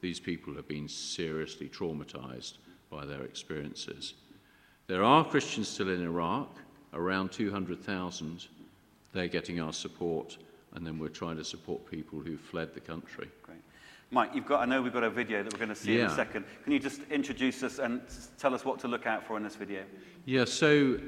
These 0.00 0.20
people 0.20 0.54
have 0.54 0.68
been 0.68 0.88
seriously 0.88 1.68
traumatized 1.68 2.54
by 2.90 3.04
their 3.04 3.22
experiences. 3.22 4.14
There 4.86 5.02
are 5.02 5.24
Christians 5.24 5.68
still 5.68 5.88
in 5.88 6.02
Iraq, 6.02 6.56
around 6.92 7.32
200,000. 7.32 8.46
They're 9.12 9.28
getting 9.28 9.60
our 9.60 9.72
support, 9.72 10.38
and 10.74 10.86
then 10.86 10.98
we're 10.98 11.08
trying 11.08 11.36
to 11.36 11.44
support 11.44 11.90
people 11.90 12.20
who 12.20 12.36
fled 12.36 12.74
the 12.74 12.80
country. 12.80 13.28
Great. 13.42 13.58
Mike, 14.10 14.30
you've 14.34 14.46
got, 14.46 14.60
I 14.60 14.66
know 14.66 14.82
we've 14.82 14.92
got 14.92 15.04
a 15.04 15.10
video 15.10 15.42
that 15.42 15.52
we're 15.52 15.58
going 15.58 15.68
to 15.70 15.74
see 15.74 15.96
yeah. 15.96 16.04
in 16.04 16.10
a 16.10 16.14
second. 16.14 16.44
Can 16.64 16.72
you 16.72 16.78
just 16.78 17.00
introduce 17.10 17.62
us 17.62 17.78
and 17.78 18.02
tell 18.38 18.54
us 18.54 18.64
what 18.64 18.78
to 18.80 18.88
look 18.88 19.06
out 19.06 19.26
for 19.26 19.36
in 19.36 19.42
this 19.42 19.56
video? 19.56 19.84
Yeah, 20.26 20.44
so 20.44 20.98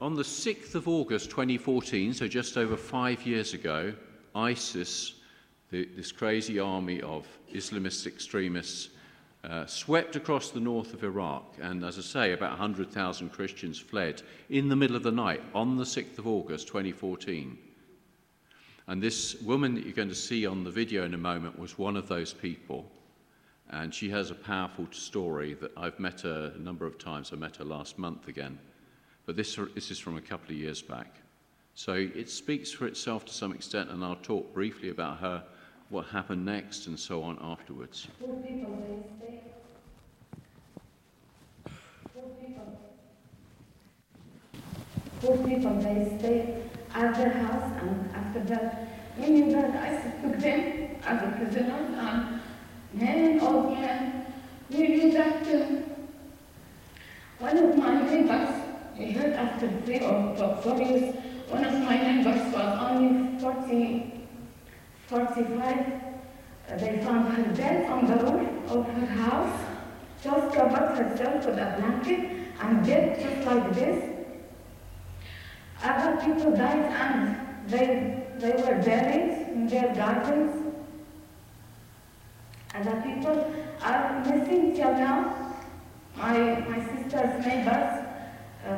on 0.00 0.14
the 0.14 0.22
6th 0.22 0.74
of 0.74 0.88
August 0.88 1.28
2014, 1.28 2.14
so 2.14 2.26
just 2.26 2.56
over 2.56 2.76
five 2.76 3.26
years 3.26 3.52
ago, 3.52 3.92
ISIS, 4.34 5.14
the, 5.70 5.86
this 5.94 6.10
crazy 6.10 6.58
army 6.58 7.02
of 7.02 7.26
Islamist 7.52 8.06
extremists, 8.06 8.88
uh, 9.44 9.66
swept 9.66 10.16
across 10.16 10.50
the 10.50 10.60
north 10.60 10.94
of 10.94 11.04
Iraq. 11.04 11.54
And 11.60 11.84
as 11.84 11.98
I 11.98 12.02
say, 12.02 12.32
about 12.32 12.50
100,000 12.50 13.30
Christians 13.30 13.78
fled 13.78 14.22
in 14.48 14.68
the 14.68 14.76
middle 14.76 14.96
of 14.96 15.02
the 15.02 15.12
night 15.12 15.42
on 15.54 15.76
the 15.76 15.84
6th 15.84 16.18
of 16.18 16.26
August 16.26 16.66
2014. 16.68 17.58
And 18.86 19.02
this 19.02 19.40
woman 19.42 19.74
that 19.74 19.84
you're 19.84 19.92
going 19.92 20.08
to 20.08 20.14
see 20.14 20.46
on 20.46 20.64
the 20.64 20.70
video 20.70 21.04
in 21.04 21.14
a 21.14 21.18
moment 21.18 21.58
was 21.58 21.78
one 21.78 21.96
of 21.96 22.08
those 22.08 22.32
people. 22.32 22.90
And 23.68 23.94
she 23.94 24.08
has 24.10 24.30
a 24.30 24.34
powerful 24.34 24.88
story 24.92 25.54
that 25.54 25.72
I've 25.76 26.00
met 26.00 26.22
her 26.22 26.52
a 26.54 26.58
number 26.58 26.86
of 26.86 26.98
times. 26.98 27.32
I 27.32 27.36
met 27.36 27.56
her 27.56 27.64
last 27.64 27.98
month 27.98 28.28
again. 28.28 28.58
But 29.30 29.36
this, 29.36 29.54
this 29.76 29.92
is 29.92 29.98
from 30.00 30.16
a 30.16 30.20
couple 30.20 30.50
of 30.50 30.60
years 30.60 30.82
back. 30.82 31.06
So 31.76 31.92
it 31.92 32.28
speaks 32.28 32.72
for 32.72 32.88
itself 32.88 33.24
to 33.26 33.32
some 33.32 33.52
extent, 33.52 33.88
and 33.88 34.02
I'll 34.02 34.16
talk 34.16 34.52
briefly 34.52 34.88
about 34.88 35.18
her, 35.18 35.44
what 35.88 36.06
happened 36.06 36.44
next, 36.44 36.88
and 36.88 36.98
so 36.98 37.22
on 37.22 37.38
afterwards. 37.40 38.08
poor 45.20 45.36
people, 45.46 45.80
they 45.80 46.16
stay 46.18 46.62
at 46.92 47.14
their 47.14 47.30
house, 47.30 47.72
and 47.82 48.10
after 48.12 48.40
that, 48.40 48.88
meaning 49.16 49.52
that 49.52 49.76
I 49.76 50.10
took 50.22 50.40
them 50.40 50.96
as 51.04 51.22
a 51.22 51.36
prisoners, 51.36 51.96
and 51.96 52.40
men, 52.94 53.38
old 53.38 53.74
men, 53.74 54.26
we 54.70 54.88
knew 54.88 55.12
that 55.12 55.46
uh, 55.46 55.66
one 57.38 57.56
of 57.58 57.78
my 57.78 58.02
neighbors, 58.02 58.69
he 59.00 59.12
heard 59.12 59.32
after 59.32 59.68
three 59.84 60.00
or 60.00 60.56
four 60.62 60.76
years, 60.80 61.14
one 61.48 61.64
of 61.64 61.72
my 61.82 61.96
neighbors 61.96 62.52
was 62.52 62.78
only 62.86 63.40
40, 63.40 64.12
45. 65.06 65.78
Uh, 66.68 66.76
they 66.76 66.98
found 67.02 67.32
her 67.32 67.52
dead 67.54 67.90
on 67.90 68.06
the 68.06 68.16
roof 68.16 68.70
of 68.70 68.86
her 68.86 69.06
house, 69.06 69.60
just 70.22 70.54
covered 70.54 70.96
herself 70.98 71.46
with 71.46 71.58
a 71.58 71.74
blanket 71.78 72.30
and 72.60 72.84
dead 72.84 73.18
just 73.20 73.46
like 73.46 73.74
this. 73.74 74.10
Other 75.82 76.20
people 76.22 76.50
died 76.54 76.92
and 77.04 77.70
they, 77.70 78.22
they 78.38 78.52
were 78.52 78.82
buried 78.82 79.48
in 79.48 79.66
their 79.66 79.94
gardens. 79.94 80.74
Other 82.74 83.00
people 83.00 83.50
are 83.82 84.20
missing 84.26 84.76
till 84.76 84.92
now. 84.92 85.56
My, 86.16 86.60
my 86.68 86.84
sister's 86.84 87.46
neighbors, 87.46 87.99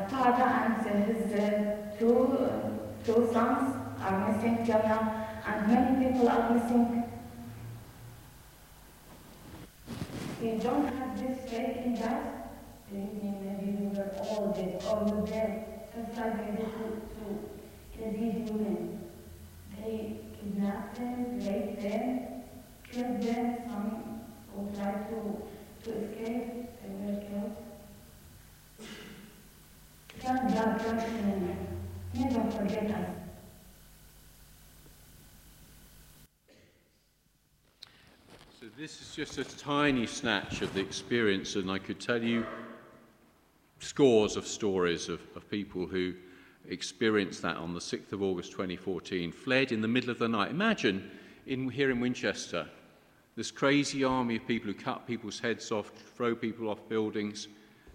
father 0.08 0.42
and 0.42 0.86
uh, 0.86 1.12
his 1.12 1.32
uh, 1.32 1.76
two, 1.98 2.38
uh, 2.38 2.70
two 3.04 3.28
sons 3.32 3.76
are 4.00 4.32
missing 4.32 4.64
till 4.64 4.78
now, 4.78 5.26
and 5.46 5.66
many 5.68 6.06
people 6.06 6.28
are 6.28 6.54
missing. 6.54 7.04
We 10.40 10.58
don't 10.58 10.86
have 10.86 11.18
this 11.18 11.50
faith 11.50 11.76
in 11.84 11.94
that. 11.96 12.38
Believe 12.90 13.22
maybe 13.22 13.72
we 13.72 13.86
were 13.96 14.10
all 14.20 14.52
dead, 14.54 14.82
all 14.86 15.24
dead, 15.26 15.88
just 15.94 16.18
like 16.18 16.36
they 16.38 16.62
did 16.62 16.72
to, 16.72 17.98
to 17.98 18.18
these 18.18 18.50
women. 18.50 19.00
They 19.78 20.20
kidnapped 20.38 20.96
them, 20.96 21.38
raped 21.46 21.82
them, 21.82 22.42
killed 22.90 23.22
them, 23.22 23.56
some 23.68 24.20
who 24.54 24.76
tried 24.76 25.08
to, 25.08 25.42
to 25.84 25.98
escape, 25.98 26.66
they 26.82 27.12
were 27.12 27.20
killed. 27.20 27.71
Forget 32.52 32.90
us. 32.92 33.08
So 38.60 38.66
this 38.78 39.00
is 39.00 39.16
just 39.16 39.38
a 39.38 39.58
tiny 39.58 40.06
snatch 40.06 40.62
of 40.62 40.72
the 40.74 40.80
experience, 40.80 41.56
and 41.56 41.68
I 41.68 41.78
could 41.78 41.98
tell 41.98 42.22
you 42.22 42.46
scores 43.80 44.36
of 44.36 44.46
stories 44.46 45.08
of, 45.08 45.20
of 45.34 45.50
people 45.50 45.86
who 45.86 46.14
experienced 46.68 47.42
that 47.42 47.56
on 47.56 47.74
the 47.74 47.80
6th 47.80 48.12
of 48.12 48.22
August 48.22 48.52
2014, 48.52 49.32
fled 49.32 49.72
in 49.72 49.80
the 49.80 49.88
middle 49.88 50.10
of 50.10 50.20
the 50.20 50.28
night. 50.28 50.52
Imagine 50.52 51.10
in, 51.48 51.68
here 51.68 51.90
in 51.90 51.98
Winchester, 51.98 52.68
this 53.34 53.50
crazy 53.50 54.04
army 54.04 54.36
of 54.36 54.46
people 54.46 54.68
who 54.68 54.78
cut 54.78 55.04
people's 55.04 55.40
heads 55.40 55.72
off, 55.72 55.90
throw 56.14 56.36
people 56.36 56.68
off 56.68 56.88
buildings. 56.88 57.48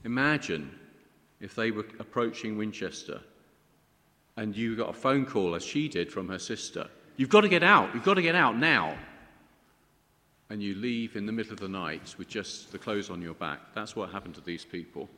Imagine 0.03 0.77
if 1.39 1.56
they 1.56 1.72
were 1.72 1.86
approaching 2.00 2.58
Winchester 2.58 3.22
and 4.38 4.56
you 4.56 4.75
got 4.75 4.89
a 4.89 4.94
phone 4.94 5.25
call, 5.25 5.56
as 5.56 5.65
she 5.65 5.89
did, 5.89 6.12
from 6.12 6.29
her 6.29 6.39
sister. 6.39 6.88
You've 7.17 7.29
got 7.29 7.41
to 7.41 7.50
get 7.50 7.63
out. 7.63 7.94
You've 7.94 8.03
got 8.03 8.13
to 8.13 8.22
get 8.22 8.36
out 8.36 8.58
now. 8.58 8.96
And 10.50 10.62
you 10.62 10.75
leave 10.75 11.15
in 11.15 11.25
the 11.25 11.32
middle 11.32 11.51
of 11.51 11.60
the 11.60 11.67
night 11.67 12.15
with 12.17 12.27
just 12.27 12.72
the 12.72 12.77
clothes 12.77 13.10
on 13.10 13.22
your 13.22 13.34
back. 13.34 13.60
That's 13.74 13.96
what 13.96 14.12
happened 14.12 14.36
to 14.36 14.41
these 14.41 14.63
people. 14.63 15.10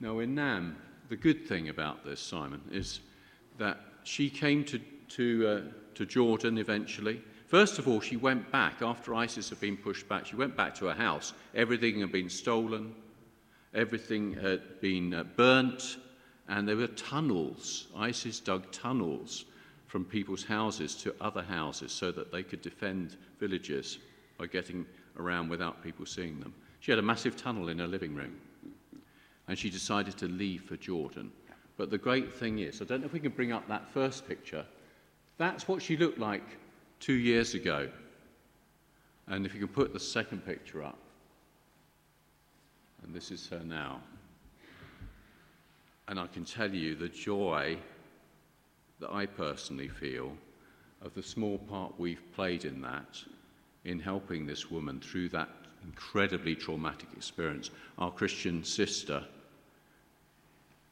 Now, 0.00 0.18
in 0.18 0.34
Nam, 0.34 0.76
the 1.10 1.16
good 1.16 1.46
thing 1.46 1.68
about 1.68 2.04
this, 2.04 2.20
Simon, 2.20 2.60
is 2.72 3.00
that 3.58 3.78
she 4.02 4.30
came 4.30 4.64
to, 4.64 4.80
to, 5.10 5.46
uh, 5.46 5.60
to 5.94 6.06
Jordan 6.06 6.58
eventually. 6.58 7.20
First 7.46 7.78
of 7.78 7.86
all, 7.86 8.00
she 8.00 8.16
went 8.16 8.50
back 8.50 8.80
after 8.80 9.14
ISIS 9.14 9.50
had 9.50 9.60
been 9.60 9.76
pushed 9.76 10.08
back. 10.08 10.26
She 10.26 10.36
went 10.36 10.56
back 10.56 10.74
to 10.76 10.86
her 10.86 10.94
house. 10.94 11.34
Everything 11.54 12.00
had 12.00 12.10
been 12.10 12.30
stolen, 12.30 12.94
everything 13.74 14.34
had 14.34 14.80
been 14.80 15.14
uh, 15.14 15.24
burnt, 15.36 15.98
and 16.48 16.68
there 16.68 16.76
were 16.76 16.86
tunnels. 16.88 17.88
ISIS 17.96 18.40
dug 18.40 18.70
tunnels 18.70 19.44
from 19.86 20.04
people's 20.04 20.44
houses 20.44 20.94
to 20.96 21.14
other 21.20 21.42
houses 21.42 21.92
so 21.92 22.10
that 22.12 22.32
they 22.32 22.42
could 22.42 22.62
defend 22.62 23.16
villages 23.38 23.98
by 24.38 24.46
getting 24.46 24.84
around 25.18 25.48
without 25.48 25.82
people 25.82 26.06
seeing 26.06 26.40
them. 26.40 26.54
She 26.80 26.90
had 26.90 26.98
a 26.98 27.02
massive 27.02 27.36
tunnel 27.36 27.68
in 27.68 27.78
her 27.78 27.86
living 27.86 28.14
room. 28.14 28.36
And 29.46 29.58
she 29.58 29.70
decided 29.70 30.16
to 30.18 30.26
leave 30.26 30.62
for 30.62 30.76
Jordan. 30.76 31.30
But 31.76 31.90
the 31.90 31.98
great 31.98 32.32
thing 32.32 32.60
is, 32.60 32.80
I 32.80 32.84
don't 32.84 33.00
know 33.00 33.06
if 33.06 33.12
we 33.12 33.20
can 33.20 33.32
bring 33.32 33.52
up 33.52 33.68
that 33.68 33.92
first 33.92 34.26
picture. 34.26 34.64
That's 35.38 35.68
what 35.68 35.82
she 35.82 35.96
looked 35.96 36.18
like 36.18 36.42
two 37.00 37.14
years 37.14 37.54
ago. 37.54 37.88
And 39.26 39.44
if 39.46 39.54
you 39.54 39.60
can 39.60 39.68
put 39.68 39.92
the 39.92 40.00
second 40.00 40.44
picture 40.44 40.82
up. 40.82 40.98
And 43.04 43.14
this 43.14 43.30
is 43.30 43.48
her 43.48 43.62
now. 43.64 44.00
And 46.08 46.18
I 46.18 46.26
can 46.26 46.44
tell 46.44 46.72
you 46.72 46.94
the 46.94 47.08
joy 47.08 47.76
that 49.00 49.10
I 49.12 49.26
personally 49.26 49.88
feel 49.88 50.32
of 51.02 51.14
the 51.14 51.22
small 51.22 51.58
part 51.58 51.94
we've 51.98 52.32
played 52.34 52.64
in 52.64 52.80
that, 52.82 53.22
in 53.84 54.00
helping 54.00 54.46
this 54.46 54.70
woman 54.70 55.00
through 55.00 55.28
that 55.30 55.48
incredibly 55.84 56.54
traumatic 56.54 57.08
experience. 57.16 57.70
Our 57.98 58.10
Christian 58.10 58.64
sister 58.64 59.22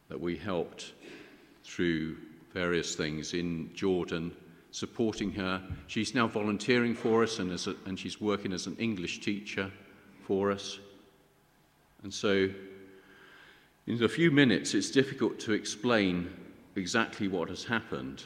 that 0.08 0.20
we 0.20 0.36
helped 0.36 0.92
through 1.64 2.18
various 2.52 2.94
things 2.94 3.32
in 3.32 3.70
Jordan, 3.74 4.34
supporting 4.70 5.32
her. 5.32 5.62
She's 5.86 6.14
now 6.14 6.26
volunteering 6.26 6.94
for 6.94 7.22
us 7.22 7.38
and, 7.38 7.50
a, 7.50 7.76
and 7.86 7.98
she's 7.98 8.20
working 8.20 8.52
as 8.52 8.66
an 8.66 8.76
English 8.76 9.20
teacher 9.20 9.70
for 10.26 10.50
us. 10.50 10.78
And 12.02 12.12
so, 12.12 12.48
in 13.86 14.02
a 14.02 14.08
few 14.08 14.30
minutes, 14.30 14.74
it's 14.74 14.90
difficult 14.90 15.38
to 15.40 15.52
explain 15.52 16.30
exactly 16.76 17.28
what 17.28 17.48
has 17.48 17.64
happened, 17.64 18.24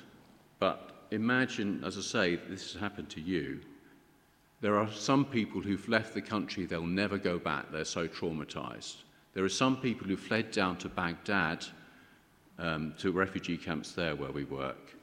but 0.59 1.07
imagine, 1.11 1.83
as 1.85 1.99
I 1.99 2.01
say, 2.01 2.37
this 2.37 2.73
has 2.73 2.81
happened 2.81 3.11
to 3.11 3.21
you. 3.21 3.61
There 4.61 4.79
are 4.79 4.91
some 4.91 5.25
people 5.25 5.61
who've 5.61 5.89
left 5.89 6.15
the 6.15 6.23
country, 6.23 6.65
they'll 6.65 6.87
never 6.87 7.19
go 7.19 7.39
back, 7.39 7.71
they're 7.71 7.85
so 7.85 8.09
traumatized. 8.09 8.97
There 9.35 9.45
are 9.45 9.51
some 9.51 9.77
people 9.77 10.07
who 10.07 10.17
fled 10.17 10.51
down 10.51 10.79
to 10.79 10.89
Baghdad, 10.89 11.67
um, 12.59 12.95
to 12.99 13.13
refugee 13.13 13.59
camps 13.59 13.93
there 13.93 14.17
where 14.17 14.33
we 14.33 14.45
work, 14.45 14.97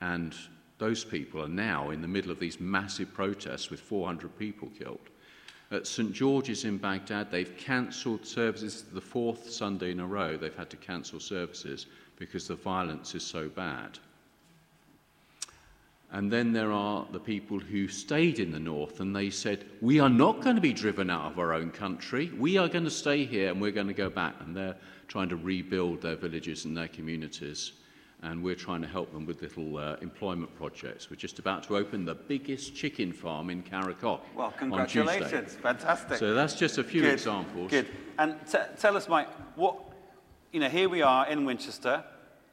and 0.00 0.34
those 0.78 1.04
people 1.04 1.42
are 1.42 1.48
now 1.48 1.90
in 1.90 2.02
the 2.02 2.08
middle 2.08 2.30
of 2.30 2.38
these 2.38 2.60
massive 2.60 3.12
protests 3.14 3.70
with 3.70 3.80
400 3.80 4.38
people 4.38 4.68
killed. 4.78 5.08
At 5.70 5.86
St. 5.86 6.12
George's 6.12 6.64
in 6.64 6.78
Baghdad, 6.78 7.30
they've 7.30 7.56
cancelled 7.58 8.24
services 8.24 8.84
the 8.92 9.00
fourth 9.00 9.50
Sunday 9.50 9.90
in 9.90 10.00
a 10.00 10.06
row. 10.06 10.36
They've 10.36 10.54
had 10.56 10.70
to 10.70 10.76
cancel 10.78 11.20
services 11.20 11.86
because 12.16 12.48
the 12.48 12.54
violence 12.54 13.14
is 13.14 13.22
so 13.22 13.48
bad. 13.48 13.98
And 16.10 16.32
then 16.32 16.52
there 16.52 16.72
are 16.72 17.06
the 17.12 17.20
people 17.20 17.58
who 17.58 17.86
stayed 17.86 18.38
in 18.38 18.50
the 18.50 18.58
north 18.58 19.00
and 19.00 19.14
they 19.14 19.28
said, 19.28 19.66
We 19.82 20.00
are 20.00 20.08
not 20.08 20.40
going 20.40 20.56
to 20.56 20.62
be 20.62 20.72
driven 20.72 21.10
out 21.10 21.30
of 21.30 21.38
our 21.38 21.52
own 21.52 21.70
country. 21.70 22.32
We 22.38 22.56
are 22.56 22.68
going 22.68 22.84
to 22.84 22.90
stay 22.90 23.26
here 23.26 23.50
and 23.50 23.60
we're 23.60 23.72
going 23.72 23.88
to 23.88 23.94
go 23.94 24.08
back. 24.08 24.36
And 24.40 24.56
they're 24.56 24.76
trying 25.06 25.28
to 25.28 25.36
rebuild 25.36 26.00
their 26.00 26.16
villages 26.16 26.64
and 26.64 26.74
their 26.74 26.88
communities. 26.88 27.72
And 28.22 28.42
we're 28.42 28.56
trying 28.56 28.82
to 28.82 28.88
help 28.88 29.12
them 29.12 29.26
with 29.26 29.42
little 29.42 29.78
uh, 29.78 29.96
employment 30.02 30.54
projects. 30.56 31.08
We're 31.08 31.16
just 31.16 31.38
about 31.38 31.62
to 31.64 31.76
open 31.76 32.04
the 32.04 32.16
biggest 32.16 32.74
chicken 32.74 33.12
farm 33.12 33.48
in 33.48 33.62
Karakok. 33.62 34.20
Well, 34.34 34.52
congratulations. 34.58 35.54
Fantastic. 35.54 36.18
So 36.18 36.34
that's 36.34 36.54
just 36.54 36.78
a 36.78 36.84
few 36.84 37.02
Good. 37.02 37.12
examples. 37.12 37.70
Good. 37.70 37.86
And 38.18 38.34
tell 38.76 38.96
us, 38.96 39.08
Mike, 39.08 39.28
what, 39.56 39.78
you 40.52 40.58
know, 40.58 40.68
here 40.68 40.88
we 40.88 41.00
are 41.00 41.28
in 41.28 41.44
Winchester. 41.44 42.02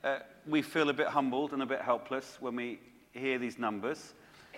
Uh, 0.04 0.20
we 0.46 0.62
feel 0.62 0.90
a 0.90 0.94
bit 0.94 1.08
humbled 1.08 1.54
and 1.54 1.64
a 1.64 1.66
bit 1.66 1.82
helpless 1.82 2.38
when 2.40 2.56
we 2.56 2.80
hear 3.14 3.40
these 3.40 3.58
numbers. 3.58 4.14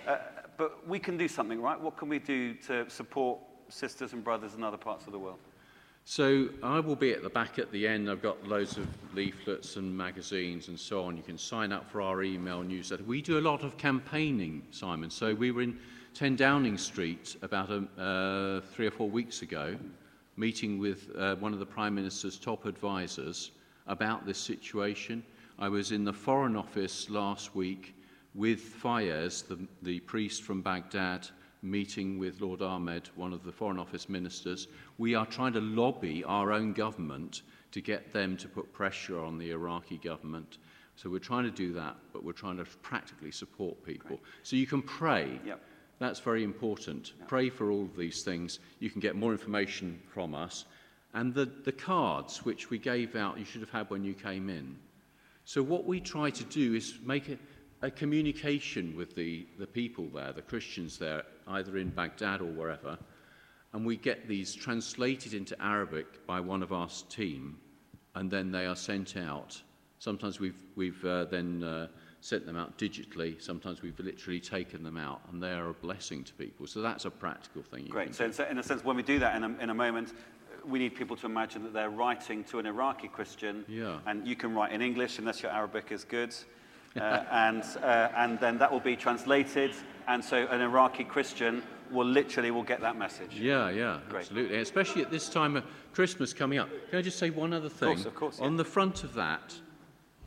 Uh, 0.06 0.18
but 0.58 0.86
we 0.88 1.00
can 1.00 1.16
do 1.16 1.30
something, 1.30 1.62
right? 1.62 1.80
What 1.80 1.96
can 1.96 2.10
we 2.10 2.20
do 2.20 2.54
to 2.68 2.90
support 2.90 3.40
sisters 3.70 4.12
and 4.12 4.24
brothers 4.24 4.56
in 4.56 4.64
other 4.64 4.78
parts 4.78 5.06
of 5.06 5.14
the 5.14 5.20
world? 5.20 5.40
So 6.10 6.48
I 6.64 6.80
will 6.80 6.96
be 6.96 7.12
at 7.12 7.22
the 7.22 7.30
back 7.30 7.60
at 7.60 7.70
the 7.74 7.86
end. 7.86 8.10
I've 8.10 8.22
got 8.22 8.48
loads 8.48 8.78
of 8.78 8.88
leaflets 9.14 9.76
and 9.76 9.96
magazines 9.96 10.70
and 10.70 10.80
so 10.80 11.04
on. 11.04 11.18
You 11.18 11.22
can 11.22 11.38
sign 11.38 11.74
up 11.74 11.92
for 11.92 12.02
our 12.02 12.24
email 12.24 12.64
newsletter. 12.64 13.04
We 13.04 13.22
do 13.22 13.40
a 13.40 13.42
lot 13.42 13.62
of 13.62 13.76
campaigning, 13.76 14.64
Simon. 14.72 15.10
So 15.10 15.36
we 15.36 15.52
were 15.52 15.64
in 15.64 15.78
10 16.14 16.38
Downing 16.38 16.78
Street 16.78 17.36
about 17.42 17.70
a, 17.72 18.02
uh, 18.02 18.62
three 18.72 18.88
or 18.88 18.92
four 18.92 19.10
weeks 19.10 19.42
ago, 19.42 19.76
meeting 20.38 20.80
with 20.80 21.14
uh, 21.18 21.36
one 21.36 21.52
of 21.52 21.60
the 21.60 21.66
Prime 21.66 21.94
Minister's 21.94 22.40
top 22.40 22.66
advisors 22.66 23.52
about 23.86 24.26
this 24.26 24.38
situation. 24.38 25.22
I 25.60 25.68
was 25.68 25.92
in 25.92 26.06
the 26.06 26.14
Foreign 26.14 26.56
Office 26.56 27.10
last 27.10 27.54
week 27.54 27.96
with 28.34 28.82
Fayez, 28.82 29.46
the, 29.46 29.60
the 29.82 30.00
priest 30.00 30.44
from 30.44 30.62
Baghdad, 30.62 31.28
meeting 31.62 32.20
with 32.20 32.42
Lord 32.42 32.62
Ahmad, 32.62 33.10
one 33.16 33.34
of 33.34 33.44
the 33.44 33.52
Foreign 33.52 33.80
Office 33.80 34.10
ministers. 34.10 34.68
We 34.98 35.16
are 35.16 35.26
trying 35.26 35.54
to 35.54 35.62
lobby 35.62 36.24
our 36.24 36.52
own 36.52 36.74
government 36.74 37.42
to 37.72 37.82
get 37.82 38.14
them 38.14 38.38
to 38.38 38.48
put 38.48 38.72
pressure 38.74 39.20
on 39.20 39.38
the 39.38 39.52
Iraqi 39.52 39.98
government. 39.98 40.58
So 40.96 41.10
we're 41.10 41.20
trying 41.20 41.44
to 41.44 41.52
do 41.52 41.74
that, 41.74 41.96
but 42.14 42.24
we're 42.24 42.32
trying 42.32 42.58
to 42.58 42.66
practically 42.82 43.32
support 43.32 43.84
people. 43.86 44.20
So 44.44 44.56
you 44.56 44.66
can 44.66 44.82
pray. 44.82 45.40
Yep. 45.46 45.62
That's 46.00 46.20
very 46.20 46.44
important. 46.44 47.14
Pray 47.28 47.50
for 47.50 47.72
all 47.72 47.84
of 47.84 47.96
these 47.96 48.24
things. 48.24 48.60
You 48.80 48.90
can 48.90 49.02
get 49.02 49.16
more 49.16 49.32
information 49.32 50.00
from 50.14 50.36
us. 50.36 50.66
And 51.14 51.34
the, 51.34 51.46
the 51.46 51.72
cards 51.72 52.46
which 52.46 52.70
we 52.70 52.78
gave 52.78 53.16
out, 53.16 53.40
you 53.40 53.46
should 53.46 53.62
have 53.62 53.72
had 53.72 53.90
when 53.90 54.04
you 54.04 54.14
came 54.14 54.50
in. 54.50 54.78
So 55.46 55.64
what 55.64 55.86
we 55.86 56.00
try 56.00 56.30
to 56.30 56.44
do 56.44 56.76
is 56.76 57.00
make 57.04 57.30
a, 57.30 57.38
a 57.82 57.92
communication 57.92 58.96
with 58.96 59.16
the, 59.16 59.46
the 59.60 59.68
people 59.68 60.08
there, 60.14 60.34
the 60.34 60.42
Christians 60.42 60.98
there, 60.98 61.24
either 61.48 61.78
in 61.78 61.90
Baghdad 61.90 62.42
or 62.42 62.46
wherever, 62.46 62.98
and 63.74 63.86
we 63.86 63.98
get 63.98 64.28
these 64.28 64.56
translated 64.56 65.34
into 65.34 65.62
Arabic 65.62 66.26
by 66.26 66.40
one 66.40 66.64
of 66.64 66.72
our 66.72 66.90
team, 67.10 67.58
and 68.16 68.32
then 68.32 68.52
they 68.52 68.66
are 68.66 68.76
sent 68.76 69.18
out. 69.18 69.62
Sometimes 70.00 70.40
we've, 70.40 70.60
we've 70.76 71.04
uh, 71.06 71.26
then 71.26 71.64
uh, 71.64 71.88
sent 72.22 72.46
them 72.46 72.56
out 72.56 72.78
digitally, 72.78 73.40
sometimes 73.42 73.82
we've 73.82 74.00
literally 74.00 74.40
taken 74.40 74.84
them 74.84 74.98
out, 74.98 75.22
and 75.32 75.42
they 75.42 75.52
are 75.52 75.70
a 75.70 75.74
blessing 75.74 76.24
to 76.24 76.34
people. 76.34 76.66
So 76.66 76.82
that's 76.82 77.06
a 77.06 77.12
practical 77.12 77.62
thing. 77.62 77.86
You 77.86 77.92
Great. 77.92 78.16
So, 78.16 78.26
in 78.50 78.58
a 78.58 78.64
sense, 78.64 78.84
when 78.84 78.96
we 78.96 79.04
do 79.04 79.20
that 79.20 79.36
in 79.36 79.44
a, 79.44 79.64
in 79.64 79.70
a 79.70 79.74
moment, 79.74 80.14
we 80.66 80.80
need 80.80 80.96
people 80.96 81.16
to 81.18 81.26
imagine 81.26 81.64
that 81.64 81.74
they're 81.74 81.90
writing 81.90 82.44
to 82.46 82.60
an 82.60 82.66
Iraqi 82.66 83.08
Christian. 83.08 83.64
Yeah. 83.68 84.00
And 84.06 84.28
you 84.28 84.36
can 84.36 84.54
write 84.54 84.72
in 84.72 84.82
English 84.82 85.20
unless 85.20 85.42
your 85.42 85.52
Arabic 85.52 85.92
is 85.92 86.04
good. 86.04 86.36
Uh, 86.98 87.24
and, 87.32 87.64
uh, 87.84 88.10
and 88.16 88.40
then 88.40 88.58
that 88.58 88.72
will 88.72 88.80
be 88.80 88.96
translated. 88.96 89.72
And 90.08 90.24
so 90.24 90.48
an 90.48 90.62
Iraqi 90.62 91.04
Christian 91.04 91.62
will 91.92 92.08
literally 92.08 92.50
will 92.50 92.64
get 92.64 92.82
that 92.82 92.98
message. 92.98 93.40
Yeah, 93.40 93.70
yeah, 93.70 94.00
Great. 94.10 94.22
absolutely. 94.22 94.58
Especially 94.58 95.02
at 95.04 95.12
this 95.12 95.30
time 95.30 95.56
of 95.58 95.64
Christmas 95.94 96.34
coming 96.34 96.60
up. 96.60 96.70
Can 96.90 97.00
I 97.00 97.02
just 97.02 97.20
say 97.20 97.30
one 97.30 97.54
other 97.54 97.70
thing? 97.70 97.90
Of 97.90 97.96
course, 97.96 98.06
of 98.06 98.16
course, 98.16 98.40
yeah. 98.40 98.46
On 98.46 98.58
the 98.58 98.66
front 98.66 99.04
of 99.04 99.14
that, 99.14 99.54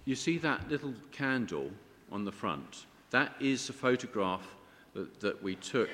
you 0.05 0.15
see 0.15 0.39
that 0.39 0.69
little 0.71 0.95
candle 1.13 1.71
on 2.11 2.25
the 2.25 2.33
front. 2.33 2.87
That 3.11 3.35
is 3.41 3.69
a 3.69 3.73
photograph 3.73 4.47
that, 4.95 5.21
that 5.21 5.43
we 5.43 5.57
took 5.57 5.91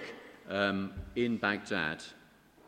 um, 0.49 0.93
in 1.17 1.37
Baghdad, 1.37 2.03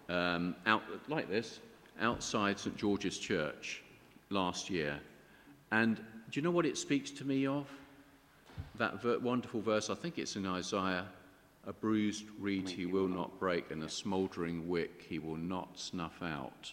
um, 0.09 0.55
out 0.67 0.83
like 1.09 1.29
this, 1.29 1.61
outside 2.01 2.59
St 2.59 2.77
George's 2.77 3.19
Church 3.19 3.83
last 4.31 4.71
year. 4.71 4.99
And 5.71 5.97
do 5.97 6.03
you 6.33 6.43
know 6.43 6.51
what 6.51 6.67
it 6.67 6.77
speaks 6.77 7.11
to 7.13 7.25
me 7.25 7.47
of? 7.47 7.67
That 8.77 9.03
ver- 9.03 9.19
wonderful 9.19 9.61
verse, 9.61 9.91
I 9.91 9.95
think 9.95 10.19
it's 10.19 10.37
in 10.37 10.47
Isaiah 10.47 11.07
a 11.67 11.73
bruised 11.73 12.25
reed 12.41 12.69
he 12.69 12.87
will 12.87 13.09
not 13.09 13.39
break, 13.39 13.71
and 13.71 13.83
a 13.83 13.89
smouldering 13.89 14.69
wick 14.69 15.05
he 15.07 15.19
will 15.19 15.37
not 15.37 15.79
snuff 15.79 16.23
out. 16.23 16.73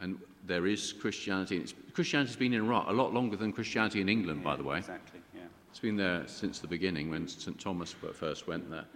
And 0.00 0.18
there 0.44 0.66
is 0.66 0.92
Christianity. 0.92 1.64
Christianity's 1.92 2.36
been 2.36 2.54
in 2.54 2.64
Iraq 2.64 2.86
a 2.88 2.92
lot 2.92 3.12
longer 3.12 3.36
than 3.36 3.52
Christianity 3.52 4.00
in 4.00 4.08
England, 4.08 4.42
by 4.42 4.56
the 4.56 4.64
way. 4.64 4.78
Exactly, 4.78 5.20
yeah. 5.34 5.42
It's 5.70 5.78
been 5.78 5.96
there 5.96 6.26
since 6.26 6.58
the 6.58 6.66
beginning 6.66 7.10
when 7.10 7.28
St. 7.28 7.60
Thomas 7.60 7.94
first 8.14 8.48
went 8.48 8.68
there. 8.70 8.86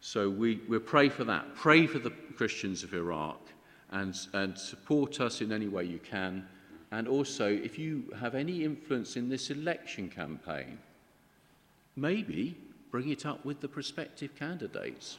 So 0.00 0.30
we, 0.30 0.60
we 0.68 0.78
pray 0.78 1.08
for 1.08 1.24
that. 1.24 1.54
Pray 1.54 1.86
for 1.86 1.98
the 1.98 2.10
Christians 2.36 2.84
of 2.84 2.94
Iraq 2.94 3.40
and, 3.90 4.16
and 4.32 4.56
support 4.56 5.20
us 5.20 5.40
in 5.40 5.52
any 5.52 5.68
way 5.68 5.84
you 5.84 5.98
can. 5.98 6.46
And 6.90 7.06
also, 7.06 7.46
if 7.46 7.78
you 7.78 8.04
have 8.18 8.34
any 8.34 8.64
influence 8.64 9.16
in 9.16 9.28
this 9.28 9.50
election 9.50 10.08
campaign, 10.08 10.78
maybe 11.96 12.56
bring 12.90 13.10
it 13.10 13.26
up 13.26 13.44
with 13.44 13.60
the 13.60 13.68
prospective 13.68 14.34
candidates. 14.34 15.18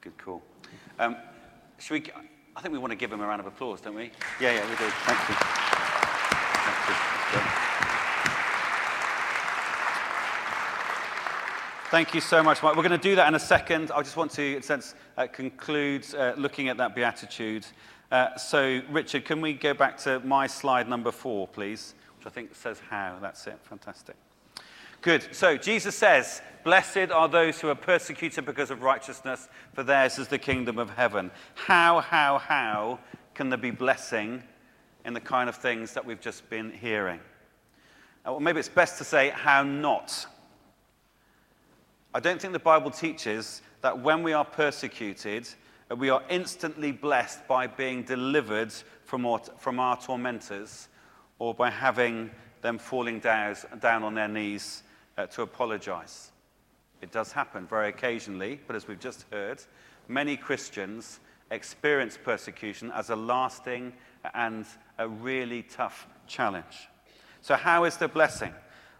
Good 0.00 0.18
call. 0.18 0.42
Um, 0.98 1.16
should 1.78 1.94
we, 1.94 2.12
I 2.56 2.60
think 2.60 2.72
we 2.72 2.78
want 2.78 2.90
to 2.90 2.96
give 2.96 3.12
him 3.12 3.20
a 3.20 3.26
round 3.26 3.40
of 3.40 3.46
applause, 3.46 3.80
don't 3.80 3.94
we? 3.94 4.10
Yeah, 4.40 4.54
yeah, 4.54 4.64
we 4.64 4.76
do. 4.76 4.90
Thank 4.90 5.28
you. 5.28 5.34
Thank 6.64 6.88
you. 6.88 7.68
Thank 11.90 12.14
you 12.14 12.20
so 12.20 12.42
much, 12.42 12.62
Mike. 12.62 12.76
We're 12.76 12.82
going 12.82 13.00
to 13.00 13.08
do 13.08 13.16
that 13.16 13.28
in 13.28 13.34
a 13.34 13.40
second. 13.40 13.90
I 13.92 14.02
just 14.02 14.16
want 14.16 14.30
to, 14.32 14.42
in 14.42 14.58
a 14.58 14.62
sense, 14.62 14.94
uh, 15.16 15.26
conclude 15.26 16.04
uh, 16.14 16.34
looking 16.36 16.68
at 16.68 16.76
that 16.76 16.94
beatitude. 16.94 17.64
Uh, 18.10 18.34
so, 18.36 18.80
Richard, 18.88 19.26
can 19.26 19.42
we 19.42 19.52
go 19.52 19.74
back 19.74 19.98
to 19.98 20.20
my 20.20 20.46
slide 20.46 20.88
number 20.88 21.12
four, 21.12 21.46
please? 21.46 21.94
Which 22.16 22.26
I 22.26 22.30
think 22.30 22.54
says 22.54 22.80
how. 22.88 23.18
That's 23.20 23.46
it. 23.46 23.58
Fantastic. 23.64 24.16
Good. 25.02 25.28
So, 25.32 25.58
Jesus 25.58 25.94
says, 25.94 26.40
Blessed 26.64 27.10
are 27.12 27.28
those 27.28 27.60
who 27.60 27.68
are 27.68 27.74
persecuted 27.74 28.46
because 28.46 28.70
of 28.70 28.82
righteousness, 28.82 29.48
for 29.74 29.82
theirs 29.82 30.18
is 30.18 30.26
the 30.28 30.38
kingdom 30.38 30.78
of 30.78 30.90
heaven. 30.90 31.30
How, 31.54 32.00
how, 32.00 32.38
how 32.38 32.98
can 33.34 33.50
there 33.50 33.58
be 33.58 33.70
blessing 33.70 34.42
in 35.04 35.12
the 35.12 35.20
kind 35.20 35.48
of 35.48 35.56
things 35.56 35.92
that 35.92 36.04
we've 36.04 36.20
just 36.20 36.48
been 36.48 36.72
hearing? 36.72 37.20
Uh, 38.26 38.32
well, 38.32 38.40
maybe 38.40 38.58
it's 38.58 38.68
best 38.70 38.98
to 38.98 39.04
say, 39.04 39.30
how 39.34 39.62
not? 39.62 40.26
I 42.14 42.20
don't 42.20 42.40
think 42.40 42.54
the 42.54 42.58
Bible 42.58 42.90
teaches 42.90 43.60
that 43.82 43.98
when 44.00 44.22
we 44.22 44.32
are 44.32 44.44
persecuted, 44.44 45.46
we 45.96 46.10
are 46.10 46.22
instantly 46.28 46.92
blessed 46.92 47.46
by 47.48 47.66
being 47.66 48.02
delivered 48.02 48.72
from 49.04 49.24
our, 49.24 49.40
from 49.58 49.80
our 49.80 49.96
tormentors 49.98 50.88
or 51.38 51.54
by 51.54 51.70
having 51.70 52.30
them 52.60 52.78
falling 52.78 53.20
down, 53.20 53.56
down 53.80 54.02
on 54.02 54.14
their 54.14 54.28
knees 54.28 54.82
uh, 55.16 55.26
to 55.26 55.42
apologize. 55.42 56.32
It 57.00 57.12
does 57.12 57.32
happen 57.32 57.66
very 57.66 57.88
occasionally, 57.88 58.60
but 58.66 58.76
as 58.76 58.88
we've 58.88 59.00
just 59.00 59.24
heard, 59.30 59.62
many 60.08 60.36
Christians 60.36 61.20
experience 61.50 62.18
persecution 62.22 62.90
as 62.92 63.10
a 63.10 63.16
lasting 63.16 63.92
and 64.34 64.66
a 64.98 65.08
really 65.08 65.62
tough 65.62 66.06
challenge. 66.26 66.88
So, 67.40 67.54
how 67.54 67.84
is 67.84 67.96
the 67.96 68.08
blessing? 68.08 68.52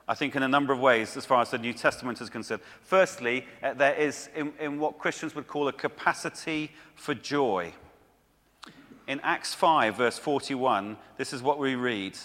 I 0.09 0.14
think 0.14 0.35
in 0.35 0.42
a 0.42 0.49
number 0.49 0.73
of 0.73 0.81
ways, 0.81 1.18
as 1.18 1.27
far 1.27 1.42
as 1.42 1.51
the 1.51 1.59
New 1.59 1.75
Testament 1.75 2.23
is 2.23 2.31
concerned. 2.31 2.62
Firstly, 2.81 3.44
uh, 3.62 3.75
there 3.75 3.94
is 3.94 4.31
in, 4.35 4.55
in 4.59 4.81
what 4.81 4.99
Christians 4.99 5.35
would 5.35 5.47
call 5.47 5.68
a 5.68 5.73
capacity 5.73 6.73
for 6.94 7.12
joy. 7.12 7.75
In 9.07 9.21
Acts 9.21 9.55
5, 9.55 9.97
verse 9.97 10.18
41, 10.18 10.97
this 11.18 11.35
is 11.35 11.42
what 11.42 11.59
we 11.59 11.75
read 11.75 12.16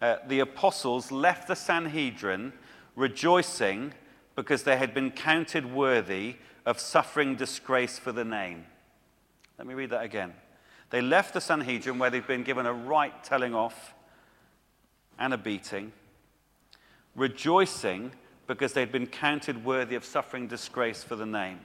uh, 0.00 0.16
The 0.26 0.40
apostles 0.40 1.12
left 1.12 1.48
the 1.48 1.54
Sanhedrin 1.54 2.54
rejoicing 2.96 3.92
because 4.34 4.62
they 4.62 4.78
had 4.78 4.94
been 4.94 5.10
counted 5.10 5.70
worthy 5.70 6.36
of 6.64 6.80
suffering 6.80 7.34
disgrace 7.34 7.98
for 7.98 8.12
the 8.12 8.24
name. 8.24 8.64
Let 9.58 9.66
me 9.66 9.74
read 9.74 9.90
that 9.90 10.02
again. 10.02 10.32
They 10.90 11.02
left 11.02 11.34
the 11.34 11.40
Sanhedrin 11.42 11.98
where 11.98 12.08
they'd 12.08 12.26
been 12.26 12.44
given 12.44 12.64
a 12.64 12.72
right 12.72 13.22
telling 13.22 13.54
off 13.54 13.92
and 15.18 15.34
a 15.34 15.38
beating 15.38 15.92
rejoicing 17.18 18.12
because 18.46 18.72
they'd 18.72 18.92
been 18.92 19.06
counted 19.06 19.64
worthy 19.64 19.96
of 19.96 20.04
suffering 20.04 20.46
disgrace 20.46 21.02
for 21.02 21.16
the 21.16 21.26
name. 21.26 21.58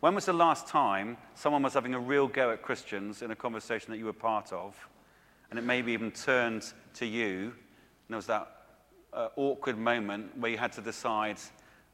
When 0.00 0.14
was 0.14 0.26
the 0.26 0.32
last 0.32 0.68
time 0.68 1.16
someone 1.34 1.62
was 1.62 1.74
having 1.74 1.94
a 1.94 2.00
real 2.00 2.28
go 2.28 2.50
at 2.50 2.62
Christians 2.62 3.22
in 3.22 3.30
a 3.30 3.36
conversation 3.36 3.90
that 3.90 3.98
you 3.98 4.04
were 4.04 4.12
part 4.12 4.52
of, 4.52 4.76
and 5.50 5.58
it 5.58 5.62
maybe 5.62 5.92
even 5.92 6.10
turned 6.10 6.72
to 6.94 7.06
you, 7.06 7.44
and 7.44 8.10
there 8.10 8.16
was 8.16 8.26
that 8.26 8.50
uh, 9.12 9.28
awkward 9.36 9.78
moment 9.78 10.36
where 10.38 10.50
you 10.50 10.58
had 10.58 10.72
to 10.72 10.80
decide, 10.80 11.38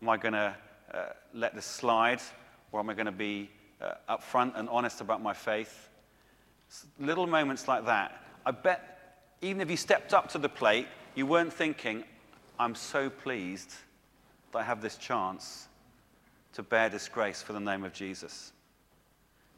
am 0.03 0.09
I 0.09 0.17
going 0.17 0.35
to 0.35 0.55
uh, 0.93 0.99
let 1.33 1.55
this 1.55 1.65
slide, 1.65 2.21
or 2.71 2.81
am 2.81 2.91
I 2.91 2.95
going 2.95 3.07
to 3.07 3.13
be 3.13 3.51
uh, 3.81 3.95
upfront 4.09 4.59
and 4.59 4.69
honest 4.69 5.01
about 5.01 5.23
my 5.23 5.33
faith? 5.33 5.89
Little 6.99 7.27
moments 7.27 7.67
like 7.69 7.87
that. 7.87 8.21
I 8.45 8.51
bet 8.51 8.93
even 9.41 9.61
if 9.61 9.71
you 9.71 9.77
stepped 9.77 10.13
up 10.15 10.29
to 10.31 10.39
the 10.39 10.49
plate, 10.49 10.87
you 11.15 11.27
weren't 11.27 11.53
thinking, 11.53 12.05
I'm 12.59 12.75
so 12.75 13.11
pleased 13.11 13.75
that 14.53 14.59
I 14.59 14.63
have 14.63 14.81
this 14.81 14.97
chance 14.97 15.69
to 16.53 16.63
bear 16.63 16.89
disgrace 16.89 17.43
for 17.43 17.53
the 17.53 17.61
name 17.61 17.85
of 17.85 17.93
Jesus. 17.93 18.53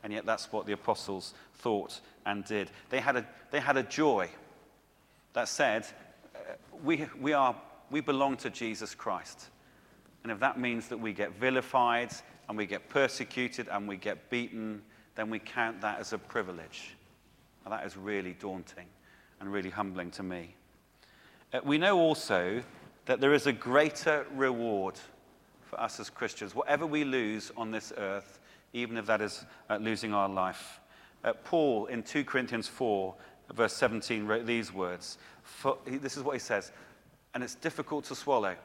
And 0.03 0.13
yet, 0.13 0.27
that's 0.27 0.53
what 0.53 0.67
the 0.67 0.73
apostles 0.73 1.35
thought 1.55 2.01
and 2.27 2.45
did. 2.45 2.71
They 2.91 3.01
had 3.01 3.17
a, 3.17 3.27
they 3.51 3.61
had 3.61 3.77
a 3.77 3.83
joy 3.83 4.29
that 5.33 5.49
said, 5.49 5.87
uh, 6.35 6.55
we, 6.85 7.07
we, 7.21 7.33
are, 7.33 7.57
we 7.91 8.01
belong 8.01 8.37
to 8.39 8.51
Jesus 8.51 8.95
Christ. 8.95 9.49
And 10.23 10.31
if 10.31 10.39
that 10.41 10.59
means 10.59 10.89
that 10.89 10.99
we 10.99 11.13
get 11.13 11.33
vilified 11.33 12.13
and 12.49 12.57
we 12.57 12.67
get 12.67 12.89
persecuted 12.89 13.69
and 13.69 13.89
we 13.89 13.97
get 13.97 14.31
beaten, 14.31 14.83
then 15.15 15.31
we 15.31 15.39
count 15.39 15.81
that 15.81 16.01
as 16.01 16.13
a 16.13 16.19
privilege. 16.19 16.97
And 17.65 17.73
that 17.73 17.85
is 17.87 17.97
really 17.97 18.35
daunting 18.35 18.87
and 19.41 19.53
really 19.53 19.71
humbling 19.71 20.11
to 20.13 20.23
me. 20.23 20.55
Uh, 21.53 21.61
we 21.65 21.79
know 21.79 21.99
also 21.99 22.63
that 23.07 23.21
there 23.21 23.35
is 23.35 23.47
a 23.47 23.53
greater 23.53 24.27
reward 24.35 24.95
for 25.63 25.81
us 25.81 26.01
as 26.01 26.11
Christians, 26.11 26.55
whatever 26.55 26.87
we 26.87 27.05
lose 27.05 27.53
on 27.57 27.71
this 27.71 27.93
earth, 27.97 28.39
even 28.73 28.97
if 28.97 29.07
that 29.07 29.21
is 29.21 29.45
uh, 29.69 29.77
losing 29.77 30.15
our 30.15 30.29
life. 30.29 30.81
Uh, 31.23 31.33
Paul 31.45 31.87
in 31.87 32.03
2 32.03 32.25
Corinthians 32.25 32.69
4, 32.69 33.15
verse 33.55 33.73
17, 33.75 34.27
wrote 34.27 34.47
these 34.47 34.73
words. 34.73 35.19
For, 35.43 35.79
this 35.87 36.17
is 36.17 36.23
what 36.23 36.33
he 36.33 36.39
says, 36.39 36.73
and 37.35 37.43
it's 37.43 37.55
difficult 37.55 38.05
to 38.07 38.15
swallow 38.15 38.57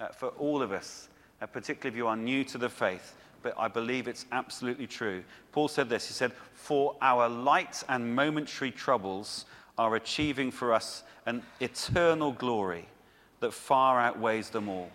uh, 0.00 0.08
for 0.08 0.28
all 0.30 0.62
of 0.62 0.72
us, 0.72 1.08
uh, 1.40 1.46
particularly 1.46 1.94
if 1.94 1.96
you 1.96 2.06
are 2.06 2.16
new 2.16 2.44
to 2.44 2.58
the 2.58 2.68
faith, 2.68 3.14
but 3.42 3.54
I 3.58 3.68
believe 3.68 4.06
it's 4.06 4.26
absolutely 4.32 4.86
true. 4.86 5.24
Paul 5.50 5.68
said 5.68 5.88
this 5.88 6.06
He 6.06 6.14
said, 6.14 6.32
For 6.54 6.96
our 7.00 7.28
light 7.28 7.82
and 7.88 8.14
momentary 8.14 8.70
troubles 8.70 9.46
are 9.78 9.96
achieving 9.96 10.50
for 10.50 10.72
us 10.72 11.02
an 11.26 11.42
eternal 11.60 12.32
glory 12.32 12.86
that 13.42 13.52
far 13.52 14.00
outweighs 14.00 14.50
them 14.50 14.68
all. 14.68 14.88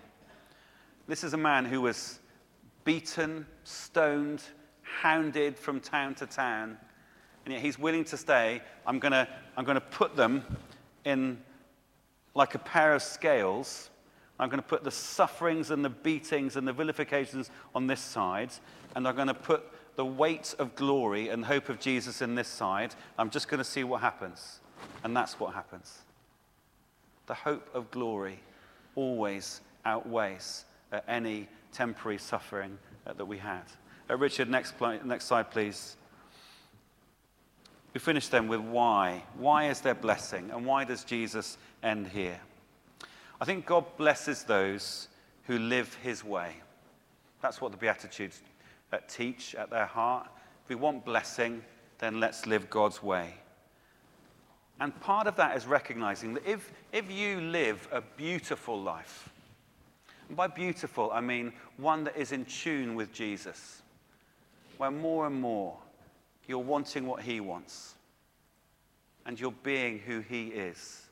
This 1.07 1.23
is 1.23 1.33
a 1.33 1.37
man 1.37 1.65
who 1.65 1.81
was 1.81 2.19
beaten, 2.85 3.45
stoned, 3.63 4.41
hounded 4.81 5.59
from 5.59 5.79
town 5.79 6.15
to 6.15 6.25
town, 6.25 6.77
and 7.45 7.53
yet 7.53 7.61
he's 7.61 7.77
willing 7.77 8.05
to 8.05 8.17
stay. 8.17 8.61
I'm 8.85 8.99
going 8.99 9.11
to 9.11 9.27
I'm 9.55 9.65
going 9.65 9.75
to 9.75 9.81
put 9.81 10.15
them 10.15 10.43
in 11.05 11.37
like 12.33 12.55
a 12.55 12.59
pair 12.59 12.93
of 12.93 13.03
scales. 13.03 13.89
I'm 14.39 14.49
going 14.49 14.61
to 14.61 14.67
put 14.67 14.83
the 14.83 14.91
sufferings 14.91 15.71
and 15.71 15.83
the 15.83 15.89
beatings 15.89 16.55
and 16.55 16.67
the 16.67 16.73
vilifications 16.73 17.51
on 17.75 17.87
this 17.87 17.99
side, 17.99 18.51
and 18.95 19.07
I'm 19.07 19.15
going 19.15 19.27
to 19.27 19.33
put 19.33 19.71
the 19.97 20.05
weight 20.05 20.55
of 20.57 20.75
glory 20.75 21.29
and 21.29 21.43
hope 21.43 21.69
of 21.69 21.79
Jesus 21.79 22.21
in 22.21 22.35
this 22.35 22.47
side. 22.47 22.95
I'm 23.17 23.29
just 23.29 23.49
going 23.49 23.57
to 23.57 23.63
see 23.65 23.83
what 23.83 23.99
happens. 24.01 24.61
And 25.03 25.15
that's 25.17 25.39
what 25.39 25.53
happens. 25.53 26.03
The 27.27 27.33
hope 27.33 27.69
of 27.73 27.91
glory 27.91 28.39
always 28.95 29.61
outweighs 29.85 30.65
uh, 30.91 31.01
any 31.07 31.47
temporary 31.71 32.17
suffering 32.17 32.77
uh, 33.05 33.13
that 33.13 33.25
we 33.25 33.37
had. 33.37 33.63
Uh, 34.09 34.17
Richard, 34.17 34.49
next, 34.49 34.77
pl- 34.77 34.99
next 35.03 35.25
slide, 35.25 35.51
please. 35.51 35.97
We 37.93 37.99
finish 37.99 38.27
then 38.27 38.47
with 38.47 38.61
why. 38.61 39.23
Why 39.37 39.69
is 39.69 39.81
there 39.81 39.95
blessing? 39.95 40.49
And 40.51 40.65
why 40.65 40.83
does 40.83 41.03
Jesus 41.03 41.57
end 41.83 42.07
here? 42.07 42.39
I 43.39 43.45
think 43.45 43.65
God 43.65 43.85
blesses 43.97 44.43
those 44.43 45.07
who 45.43 45.59
live 45.59 45.93
his 46.03 46.23
way. 46.23 46.55
That's 47.41 47.61
what 47.61 47.71
the 47.71 47.77
Beatitudes 47.77 48.41
uh, 48.91 48.97
teach 49.07 49.55
at 49.55 49.69
their 49.69 49.85
heart. 49.85 50.27
If 50.63 50.69
we 50.69 50.75
want 50.75 51.05
blessing, 51.05 51.63
then 51.99 52.19
let's 52.19 52.45
live 52.45 52.69
God's 52.69 53.01
way. 53.03 53.33
And 54.79 54.99
part 55.01 55.27
of 55.27 55.35
that 55.37 55.57
is 55.57 55.65
recognizing 55.65 56.35
that 56.35 56.45
if, 56.45 56.71
if 56.93 57.11
you 57.11 57.41
live 57.41 57.87
a 57.91 58.01
beautiful 58.01 58.79
life, 58.79 59.29
and 60.27 60.37
by 60.37 60.47
beautiful, 60.47 61.09
I 61.11 61.21
mean 61.21 61.53
one 61.77 62.03
that 62.03 62.15
is 62.15 62.31
in 62.31 62.45
tune 62.45 62.95
with 62.95 63.11
Jesus, 63.11 63.81
where 64.77 64.91
more 64.91 65.25
and 65.25 65.39
more 65.39 65.77
you're 66.47 66.59
wanting 66.59 67.07
what 67.07 67.21
he 67.21 67.39
wants 67.39 67.95
and 69.25 69.39
you're 69.39 69.53
being 69.63 69.99
who 69.99 70.21
he 70.21 70.47
is. 70.47 71.07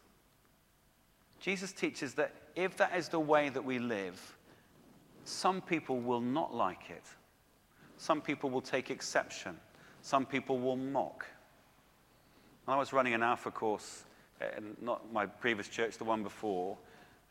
Jesus 1.40 1.72
teaches 1.74 2.14
that 2.16 2.34
if 2.56 2.78
that 2.78 2.96
is 2.96 3.10
the 3.10 3.20
way 3.20 3.50
that 3.50 3.64
we 3.64 3.78
live, 3.78 4.36
some 5.26 5.60
people 5.60 6.00
will 6.00 6.22
not 6.22 6.54
like 6.54 6.90
it. 6.90 7.04
Some 7.98 8.22
people 8.22 8.50
will 8.50 8.62
take 8.62 8.90
exception. 8.90 9.58
Some 10.02 10.26
people 10.26 10.60
will 10.60 10.78
mock. 10.78 11.26
I 12.68 12.78
was 12.78 12.94
running 12.94 13.14
an 13.14 13.22
Alpha 13.22 13.52
course, 13.52 14.06
uh, 14.42 14.46
not 14.82 15.14
my 15.14 15.28
previous 15.28 15.68
church, 15.68 15.98
the 15.98 16.04
one 16.04 16.24
before, 16.24 16.78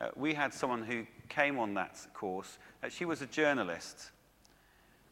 uh, 0.01 0.09
we 0.17 0.33
had 0.33 0.55
someone 0.55 0.83
who 0.83 1.07
came 1.29 1.59
on 1.59 1.75
that 1.75 1.99
course. 2.15 2.59
Uh, 2.83 2.89
she 2.89 3.05
was 3.05 3.21
a 3.23 3.27
journalist. 3.27 4.11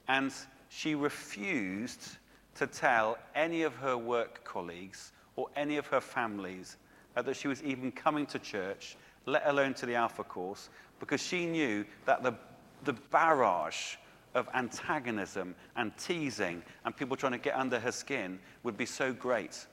And 0.08 0.32
she 0.68 0.94
refused 0.94 2.18
to 2.56 2.66
tell 2.66 3.18
any 3.34 3.62
of 3.62 3.74
her 3.76 3.96
work 3.96 4.44
colleagues 4.44 5.12
or 5.36 5.48
any 5.56 5.76
of 5.76 5.86
her 5.88 6.00
families 6.00 6.76
uh, 7.16 7.22
that 7.22 7.36
she 7.36 7.48
was 7.48 7.62
even 7.62 7.90
coming 7.90 8.26
to 8.26 8.38
church, 8.38 8.96
let 9.26 9.42
alone 9.46 9.74
to 9.74 9.86
the 9.86 9.94
Alpha 9.94 10.24
course, 10.24 10.68
because 11.00 11.20
she 11.20 11.46
knew 11.46 11.84
that 12.04 12.22
the, 12.22 12.34
the 12.84 12.92
barrage 13.10 13.96
of 14.34 14.48
antagonism 14.54 15.54
and 15.76 15.96
teasing 15.96 16.62
and 16.84 16.96
people 16.96 17.16
trying 17.16 17.32
to 17.32 17.38
get 17.38 17.54
under 17.54 17.78
her 17.78 17.92
skin 17.92 18.38
would 18.62 18.76
be 18.76 18.86
so 18.86 19.12
great. 19.12 19.66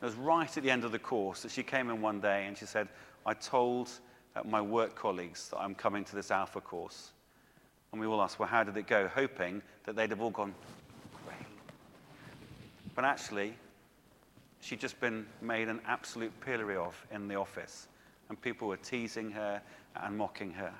It 0.00 0.04
was 0.04 0.14
right 0.14 0.56
at 0.56 0.62
the 0.62 0.70
end 0.70 0.84
of 0.84 0.92
the 0.92 0.98
course 0.98 1.42
that 1.42 1.50
she 1.50 1.62
came 1.62 1.90
in 1.90 2.00
one 2.00 2.20
day 2.20 2.46
and 2.46 2.56
she 2.56 2.66
said, 2.66 2.88
I 3.26 3.34
told 3.34 3.90
uh, 4.36 4.42
my 4.44 4.60
work 4.60 4.94
colleagues 4.94 5.48
that 5.50 5.58
I'm 5.58 5.74
coming 5.74 6.04
to 6.04 6.14
this 6.14 6.30
Alpha 6.30 6.60
course. 6.60 7.10
And 7.90 8.00
we 8.00 8.06
all 8.06 8.20
asked, 8.22 8.38
well, 8.38 8.48
how 8.48 8.62
did 8.62 8.76
it 8.76 8.86
go? 8.86 9.08
Hoping 9.08 9.62
that 9.84 9.96
they'd 9.96 10.10
have 10.10 10.20
all 10.20 10.30
gone, 10.30 10.54
great. 11.26 11.38
But 12.94 13.04
actually, 13.04 13.54
she'd 14.60 14.80
just 14.80 15.00
been 15.00 15.26
made 15.40 15.68
an 15.68 15.80
absolute 15.86 16.32
pillory 16.40 16.76
of 16.76 16.94
in 17.10 17.26
the 17.26 17.34
office. 17.34 17.88
And 18.28 18.40
people 18.40 18.68
were 18.68 18.76
teasing 18.76 19.30
her 19.32 19.60
and 19.96 20.16
mocking 20.16 20.52
her 20.52 20.72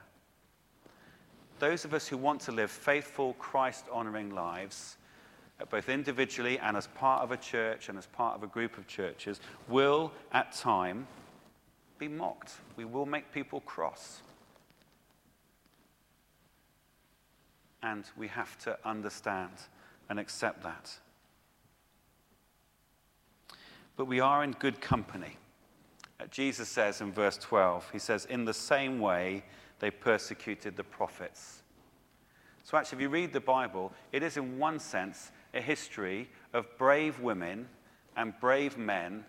those 1.59 1.85
of 1.85 1.95
us 1.95 2.07
who 2.07 2.17
want 2.17 2.41
to 2.43 2.53
live 2.53 2.71
faithful, 2.71 3.35
Christ 3.35 3.87
honoring 3.93 4.31
lives, 4.31 4.97
both 5.67 5.89
individually 5.89 6.59
and 6.59 6.77
as 6.77 6.87
part 6.89 7.23
of 7.23 7.33
a 7.33 7.37
church 7.37 7.89
and 7.89 7.99
as 7.99 8.07
part 8.07 8.37
of 8.37 8.43
a 8.43 8.47
group 8.47 8.79
of 8.79 8.87
churches, 8.87 9.41
will 9.69 10.13
at 10.33 10.53
time 10.53 11.07
be 11.99 12.09
mocked. 12.09 12.53
We 12.77 12.85
will 12.85 13.07
make 13.07 13.33
people 13.33 13.61
cross. 13.61 14.23
And 17.83 18.05
we 18.17 18.29
have 18.29 18.57
to 18.61 18.79
understand 18.85 19.53
and 20.09 20.19
accept 20.19 20.63
that. 20.63 20.97
But 23.97 24.07
we 24.07 24.21
are 24.21 24.45
in 24.45 24.53
good 24.53 24.81
company. 24.81 25.37
Uh, 26.21 26.27
Jesus 26.27 26.69
says 26.69 27.01
in 27.01 27.13
verse 27.13 27.37
12, 27.37 27.91
He 27.93 27.99
says, 27.99 28.27
In 28.27 28.45
the 28.45 28.55
same 28.55 29.01
way, 29.01 29.45
they 29.81 29.91
persecuted 29.91 30.77
the 30.77 30.85
prophets. 30.85 31.63
So, 32.65 32.77
actually, 32.77 32.97
if 32.97 33.03
you 33.03 33.09
read 33.09 33.33
the 33.33 33.41
Bible, 33.41 33.93
it 34.13 34.23
is 34.23 34.37
in 34.37 34.59
one 34.59 34.79
sense 34.79 35.33
a 35.55 35.61
history 35.61 36.29
of 36.53 36.67
brave 36.79 37.21
women 37.21 37.67
and 38.17 38.35
brave 38.41 38.77
men 38.77 39.25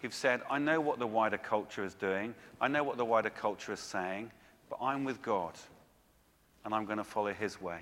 who've 0.00 0.14
said, 0.14 0.40
I 0.50 0.58
know 0.58 0.80
what 0.80 0.98
the 0.98 1.06
wider 1.06 1.38
culture 1.38 1.84
is 1.84 1.94
doing, 1.94 2.34
I 2.60 2.68
know 2.68 2.84
what 2.84 2.96
the 2.96 3.04
wider 3.04 3.30
culture 3.30 3.72
is 3.72 3.80
saying, 3.80 4.30
but 4.68 4.78
I'm 4.80 5.04
with 5.04 5.20
God 5.22 5.54
and 6.64 6.74
I'm 6.74 6.84
going 6.84 6.98
to 6.98 7.04
follow 7.04 7.32
his 7.32 7.60
way. 7.60 7.80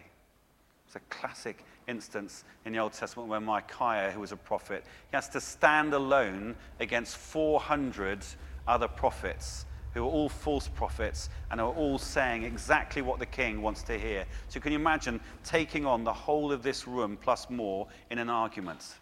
It's 0.86 0.96
a 0.96 1.00
classic 1.10 1.64
instance 1.86 2.44
in 2.64 2.72
the 2.72 2.78
Old 2.78 2.94
Testament 2.94 3.28
where 3.28 3.40
Micaiah, 3.40 4.10
who 4.10 4.20
was 4.20 4.32
a 4.32 4.36
prophet, 4.36 4.84
he 5.10 5.16
has 5.16 5.28
to 5.30 5.40
stand 5.40 5.92
alone 5.92 6.56
against 6.80 7.16
400 7.16 8.24
other 8.66 8.88
prophets 8.88 9.66
who 9.98 10.04
are 10.04 10.10
all 10.10 10.28
false 10.28 10.68
prophets 10.68 11.28
and 11.50 11.60
are 11.60 11.72
all 11.72 11.98
saying 11.98 12.44
exactly 12.44 13.02
what 13.02 13.18
the 13.18 13.26
king 13.26 13.60
wants 13.60 13.82
to 13.82 13.98
hear. 13.98 14.24
So 14.48 14.60
can 14.60 14.70
you 14.70 14.78
imagine 14.78 15.20
taking 15.42 15.84
on 15.84 16.04
the 16.04 16.12
whole 16.12 16.52
of 16.52 16.62
this 16.62 16.86
room 16.86 17.18
plus 17.20 17.50
more 17.50 17.88
in 18.10 18.18
an 18.18 18.30
argument? 18.30 18.94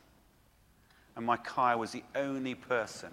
And 1.15 1.27
Micaiah 1.27 1.77
was 1.77 1.91
the 1.91 2.03
only 2.15 2.55
person 2.55 3.11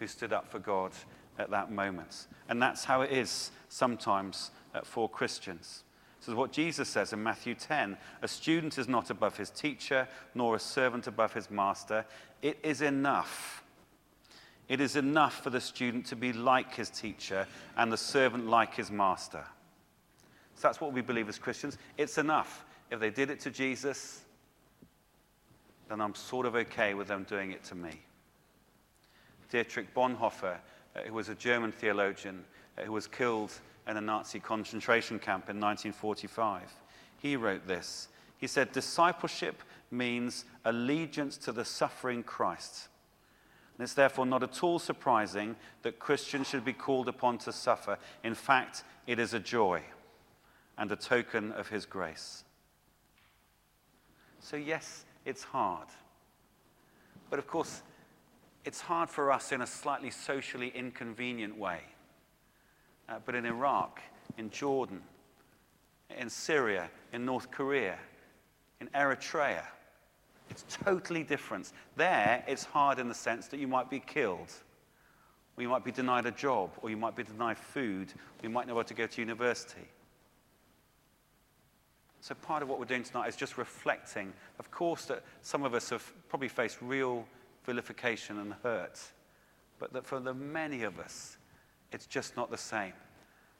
who 0.00 0.08
stood 0.08 0.32
up 0.32 0.50
for 0.50 0.58
God 0.58 0.90
at 1.38 1.50
that 1.50 1.70
moment. 1.70 2.26
And 2.48 2.60
that's 2.60 2.84
how 2.84 3.02
it 3.02 3.12
is 3.12 3.52
sometimes 3.68 4.50
uh, 4.74 4.80
for 4.82 5.08
Christians. 5.08 5.84
This 6.18 6.28
is 6.28 6.34
what 6.34 6.50
Jesus 6.50 6.88
says 6.88 7.12
in 7.12 7.22
Matthew 7.22 7.54
10 7.54 7.96
A 8.22 8.28
student 8.28 8.76
is 8.76 8.88
not 8.88 9.08
above 9.08 9.36
his 9.36 9.50
teacher, 9.50 10.08
nor 10.34 10.56
a 10.56 10.60
servant 10.60 11.06
above 11.06 11.32
his 11.32 11.48
master. 11.48 12.04
It 12.42 12.58
is 12.64 12.82
enough 12.82 13.62
it 14.70 14.80
is 14.80 14.94
enough 14.94 15.42
for 15.42 15.50
the 15.50 15.60
student 15.60 16.06
to 16.06 16.16
be 16.16 16.32
like 16.32 16.72
his 16.76 16.90
teacher 16.90 17.44
and 17.76 17.92
the 17.92 17.96
servant 17.96 18.46
like 18.46 18.72
his 18.72 18.88
master. 18.88 19.44
So 20.54 20.68
that's 20.68 20.80
what 20.80 20.92
we 20.92 21.00
believe 21.00 21.28
as 21.28 21.38
Christians. 21.38 21.76
It's 21.98 22.18
enough. 22.18 22.64
If 22.88 23.00
they 23.00 23.10
did 23.10 23.30
it 23.30 23.40
to 23.40 23.50
Jesus, 23.50 24.20
then 25.88 26.00
I'm 26.00 26.14
sort 26.14 26.46
of 26.46 26.54
okay 26.54 26.94
with 26.94 27.08
them 27.08 27.24
doing 27.24 27.50
it 27.50 27.64
to 27.64 27.74
me. 27.74 28.00
Dietrich 29.50 29.92
Bonhoeffer, 29.92 30.58
uh, 30.94 31.00
who 31.04 31.14
was 31.14 31.28
a 31.28 31.34
German 31.34 31.72
theologian 31.72 32.44
uh, 32.78 32.82
who 32.82 32.92
was 32.92 33.08
killed 33.08 33.52
in 33.88 33.96
a 33.96 34.00
Nazi 34.00 34.38
concentration 34.38 35.18
camp 35.18 35.50
in 35.50 35.58
1945, 35.58 36.72
he 37.18 37.34
wrote 37.34 37.66
this. 37.66 38.06
He 38.38 38.46
said, 38.46 38.70
Discipleship 38.70 39.64
means 39.90 40.44
allegiance 40.64 41.36
to 41.38 41.50
the 41.50 41.64
suffering 41.64 42.22
Christ 42.22 42.89
and 43.80 43.84
it's 43.86 43.94
therefore 43.94 44.26
not 44.26 44.42
at 44.42 44.62
all 44.62 44.78
surprising 44.78 45.56
that 45.80 45.98
Christians 45.98 46.46
should 46.46 46.66
be 46.66 46.74
called 46.74 47.08
upon 47.08 47.38
to 47.38 47.50
suffer. 47.50 47.96
In 48.22 48.34
fact, 48.34 48.84
it 49.06 49.18
is 49.18 49.32
a 49.32 49.40
joy 49.40 49.80
and 50.76 50.92
a 50.92 50.96
token 50.96 51.50
of 51.52 51.68
his 51.68 51.86
grace. 51.86 52.44
So, 54.38 54.58
yes, 54.58 55.06
it's 55.24 55.42
hard. 55.42 55.86
But 57.30 57.38
of 57.38 57.46
course, 57.46 57.80
it's 58.66 58.82
hard 58.82 59.08
for 59.08 59.32
us 59.32 59.50
in 59.50 59.62
a 59.62 59.66
slightly 59.66 60.10
socially 60.10 60.70
inconvenient 60.74 61.56
way. 61.56 61.80
Uh, 63.08 63.14
but 63.24 63.34
in 63.34 63.46
Iraq, 63.46 64.02
in 64.36 64.50
Jordan, 64.50 65.00
in 66.18 66.28
Syria, 66.28 66.90
in 67.14 67.24
North 67.24 67.50
Korea, 67.50 67.96
in 68.78 68.88
Eritrea, 68.88 69.62
it's 70.50 70.64
totally 70.68 71.22
different. 71.22 71.72
There, 71.96 72.44
it's 72.46 72.64
hard 72.64 72.98
in 72.98 73.08
the 73.08 73.14
sense 73.14 73.46
that 73.48 73.60
you 73.60 73.68
might 73.68 73.88
be 73.88 74.00
killed, 74.00 74.52
or 75.56 75.62
you 75.62 75.68
might 75.68 75.84
be 75.84 75.92
denied 75.92 76.26
a 76.26 76.30
job, 76.30 76.70
or 76.82 76.90
you 76.90 76.96
might 76.96 77.16
be 77.16 77.22
denied 77.22 77.58
food, 77.58 78.12
or 78.12 78.42
you 78.42 78.50
might 78.50 78.66
not 78.66 78.74
be 78.74 78.80
able 78.80 78.84
to 78.84 78.94
go 78.94 79.06
to 79.06 79.20
university. 79.20 79.88
So, 82.22 82.34
part 82.34 82.62
of 82.62 82.68
what 82.68 82.78
we're 82.78 82.84
doing 82.84 83.02
tonight 83.02 83.28
is 83.28 83.36
just 83.36 83.56
reflecting, 83.56 84.32
of 84.58 84.70
course, 84.70 85.06
that 85.06 85.22
some 85.40 85.64
of 85.64 85.72
us 85.72 85.88
have 85.88 86.12
probably 86.28 86.48
faced 86.48 86.78
real 86.82 87.24
vilification 87.64 88.38
and 88.38 88.54
hurt 88.62 89.00
but 89.80 89.92
that 89.94 90.06
for 90.06 90.20
the 90.20 90.34
many 90.34 90.84
of 90.84 91.00
us, 91.00 91.38
it's 91.90 92.06
just 92.06 92.36
not 92.36 92.50
the 92.52 92.58
same. 92.58 92.92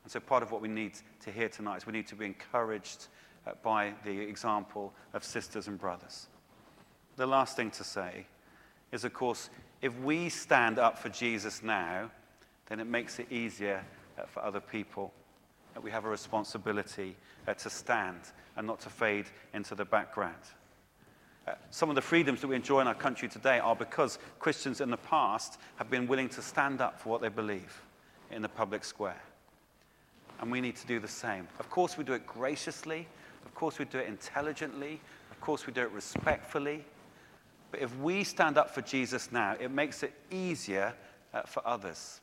And 0.05 0.13
so 0.13 0.21
part 0.21 0.45
of 0.45 0.53
what 0.53 0.63
we 0.63 0.69
need 0.69 0.93
to 1.25 1.33
hear 1.33 1.49
tonight 1.49 1.79
is 1.79 1.87
we 1.87 1.93
need 1.93 2.07
to 2.09 2.15
be 2.15 2.27
encouraged 2.27 3.09
uh, 3.47 3.53
by 3.63 3.95
the 4.05 4.21
example 4.21 4.93
of 5.15 5.25
sisters 5.25 5.67
and 5.67 5.79
brothers. 5.79 6.29
The 7.21 7.27
last 7.27 7.55
thing 7.55 7.71
to 7.73 7.85
say 7.85 8.25
is, 8.93 9.05
of 9.05 9.13
course, 9.13 9.51
if 9.83 9.95
we 9.99 10.31
stand 10.31 10.79
up 10.79 10.97
for 10.97 11.11
Jesus 11.11 11.63
now, 11.63 12.11
then 12.71 12.81
it 12.81 12.87
makes 12.87 13.19
it 13.19 13.31
easier 13.31 13.85
uh, 14.19 14.23
for 14.23 14.43
other 14.43 14.59
people. 14.59 15.13
We 15.83 15.91
have 15.91 16.07
a 16.07 16.09
responsibility 16.09 17.15
uh, 17.47 17.53
to 17.53 17.69
stand 17.69 18.21
and 18.57 18.67
not 18.67 18.81
to 18.81 18.89
fade 18.89 19.27
into 19.53 19.75
the 19.75 19.85
background. 19.85 20.35
Uh, 21.47 21.57
some 21.69 21.91
of 21.91 21.95
the 21.95 22.01
freedoms 22.01 22.41
that 22.41 22.49
we 22.49 22.57
enjoy 22.57 22.81
in 22.81 22.87
our 22.87 22.95
country 22.95 23.29
today 23.29 23.59
are 23.59 23.77
because 23.77 24.19
Christians 24.39 24.81
in 24.81 24.91
the 24.91 24.97
past 24.97 25.59
have 25.77 25.91
been 25.91 26.07
willing 26.07 26.31
to 26.31 26.41
stand 26.41 26.81
up 26.81 26.99
for 26.99 27.11
what 27.11 27.21
they 27.21 27.29
believe 27.29 27.83
in 28.31 28.41
the 28.41 28.49
public 28.49 28.83
square. 28.83 29.21
And 30.41 30.51
we 30.51 30.63
need 30.63 30.77
to 30.77 30.87
do 30.87 30.99
the 30.99 31.07
same. 31.07 31.47
Of 31.59 31.69
course, 31.69 31.99
we 31.99 32.05
do 32.05 32.15
it 32.15 32.27
graciously. 32.27 33.07
Of 33.45 33.55
course, 33.55 33.79
we 33.79 33.85
do 33.85 33.99
it 33.99 34.09
intelligently. 34.09 35.03
Of 35.31 35.39
course, 35.43 35.67
we 35.67 35.75
do 35.75 35.83
it 35.83 35.91
respectfully. 35.91 36.83
But 37.71 37.81
if 37.81 37.97
we 37.99 38.25
stand 38.25 38.59
up 38.59 38.75
for 38.75 38.83
Jesus 38.83 39.31
now, 39.31 39.57
it 39.61 39.71
makes 39.71 40.03
it 40.03 40.13
easier 40.31 40.95
uh, 41.33 41.43
for 41.43 41.67
others. 41.67 42.21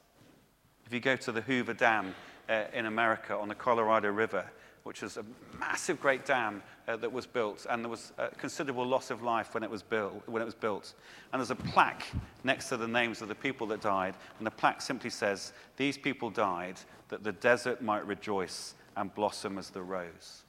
If 0.86 0.94
you 0.94 1.00
go 1.00 1.16
to 1.16 1.32
the 1.32 1.42
Hoover 1.42 1.74
Dam 1.74 2.14
uh, 2.50 2.66
in 2.74 2.86
America 2.86 3.36
on 3.36 3.48
the 3.48 3.56
Colorado 3.56 4.10
River, 4.10 4.46
which 4.84 5.04
is 5.04 5.18
a 5.18 5.26
massive 5.60 6.00
great 6.00 6.26
dam 6.26 6.64
uh, 6.88 6.96
that 6.96 7.12
was 7.12 7.26
built, 7.26 7.66
and 7.70 7.84
there 7.84 7.90
was 7.90 8.14
considerable 8.38 8.86
loss 8.86 9.12
of 9.12 9.22
life 9.22 9.54
when 9.54 9.62
it, 9.62 9.70
was 9.70 9.84
built, 9.84 10.24
when 10.28 10.42
it 10.42 10.46
was 10.46 10.56
built. 10.56 10.94
And 11.32 11.42
there's 11.42 11.52
a 11.52 11.56
plaque 11.56 12.06
next 12.46 12.70
to 12.70 12.78
the 12.78 12.88
names 12.88 13.22
of 13.22 13.28
the 13.28 13.36
people 13.36 13.68
that 13.68 13.82
died, 13.82 14.16
and 14.38 14.48
the 14.48 14.52
plaque 14.52 14.82
simply 14.82 15.10
says, 15.10 15.52
These 15.76 15.98
people 15.98 16.30
died 16.30 16.80
that 17.10 17.24
the 17.24 17.34
desert 17.34 17.82
might 17.82 18.06
rejoice 18.08 18.76
and 18.96 19.14
blossom 19.14 19.58
as 19.58 19.70
the 19.70 19.82
rose. 19.82 20.44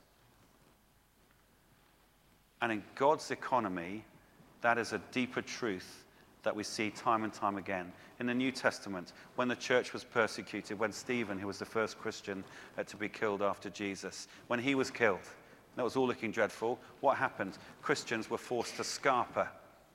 And 2.60 2.72
in 2.72 2.82
God's 2.94 3.30
economy, 3.30 4.04
that 4.60 4.78
is 4.78 4.92
a 4.92 5.00
deeper 5.12 5.42
truth 5.42 6.04
that 6.42 6.54
we 6.54 6.62
see 6.62 6.90
time 6.90 7.24
and 7.24 7.32
time 7.32 7.56
again. 7.56 7.92
In 8.20 8.26
the 8.26 8.34
New 8.34 8.50
Testament, 8.50 9.12
when 9.36 9.48
the 9.48 9.56
church 9.56 9.92
was 9.92 10.04
persecuted, 10.04 10.78
when 10.78 10.92
Stephen, 10.92 11.38
who 11.38 11.46
was 11.46 11.58
the 11.58 11.64
first 11.64 11.98
Christian 11.98 12.44
uh, 12.76 12.84
to 12.84 12.96
be 12.96 13.08
killed 13.08 13.42
after 13.42 13.70
Jesus, 13.70 14.28
when 14.46 14.60
he 14.60 14.74
was 14.74 14.90
killed, 14.90 15.20
that 15.76 15.84
was 15.84 15.96
all 15.96 16.06
looking 16.06 16.32
dreadful. 16.32 16.78
What 17.00 17.16
happened? 17.16 17.58
Christians 17.82 18.30
were 18.30 18.38
forced 18.38 18.76
to 18.76 18.82
scarper 18.82 19.46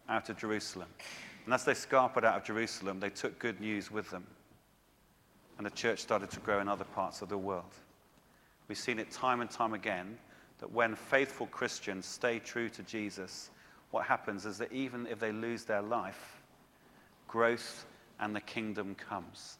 out 0.08 0.30
of 0.30 0.38
Jerusalem. 0.38 0.88
And 1.46 1.54
as 1.54 1.66
they 1.66 1.74
scarpered 1.74 2.24
out 2.24 2.38
of 2.38 2.44
Jerusalem, 2.46 3.00
they 3.00 3.10
took 3.10 3.38
good 3.40 3.60
news 3.60 3.92
with 3.92 4.10
them. 4.10 4.26
And 5.58 5.66
the 5.66 5.72
church 5.72 6.00
started 6.00 6.32
to 6.32 6.40
grow 6.40 6.60
in 6.60 6.70
other 6.70 6.86
parts 6.86 7.22
of 7.22 7.30
the 7.30 7.38
world. 7.38 7.74
We've 8.68 8.78
seen 8.78 8.98
it 9.00 9.12
time 9.12 9.42
and 9.42 9.50
time 9.50 9.74
again 9.74 10.18
that 10.60 10.72
when 10.72 10.96
faithful 10.96 11.48
Christians 11.48 12.06
stay 12.06 12.40
true 12.40 12.70
to 12.70 12.84
Jesus, 12.84 13.50
what 13.94 14.06
happens 14.06 14.48
is 14.48 14.58
that 14.58 14.72
even 14.72 15.06
if 15.06 15.20
they 15.20 15.32
lose 15.32 15.66
their 15.66 15.84
life, 15.84 16.42
growth 17.28 17.86
and 18.20 18.36
the 18.36 18.42
kingdom 18.42 18.96
comes. 18.96 19.60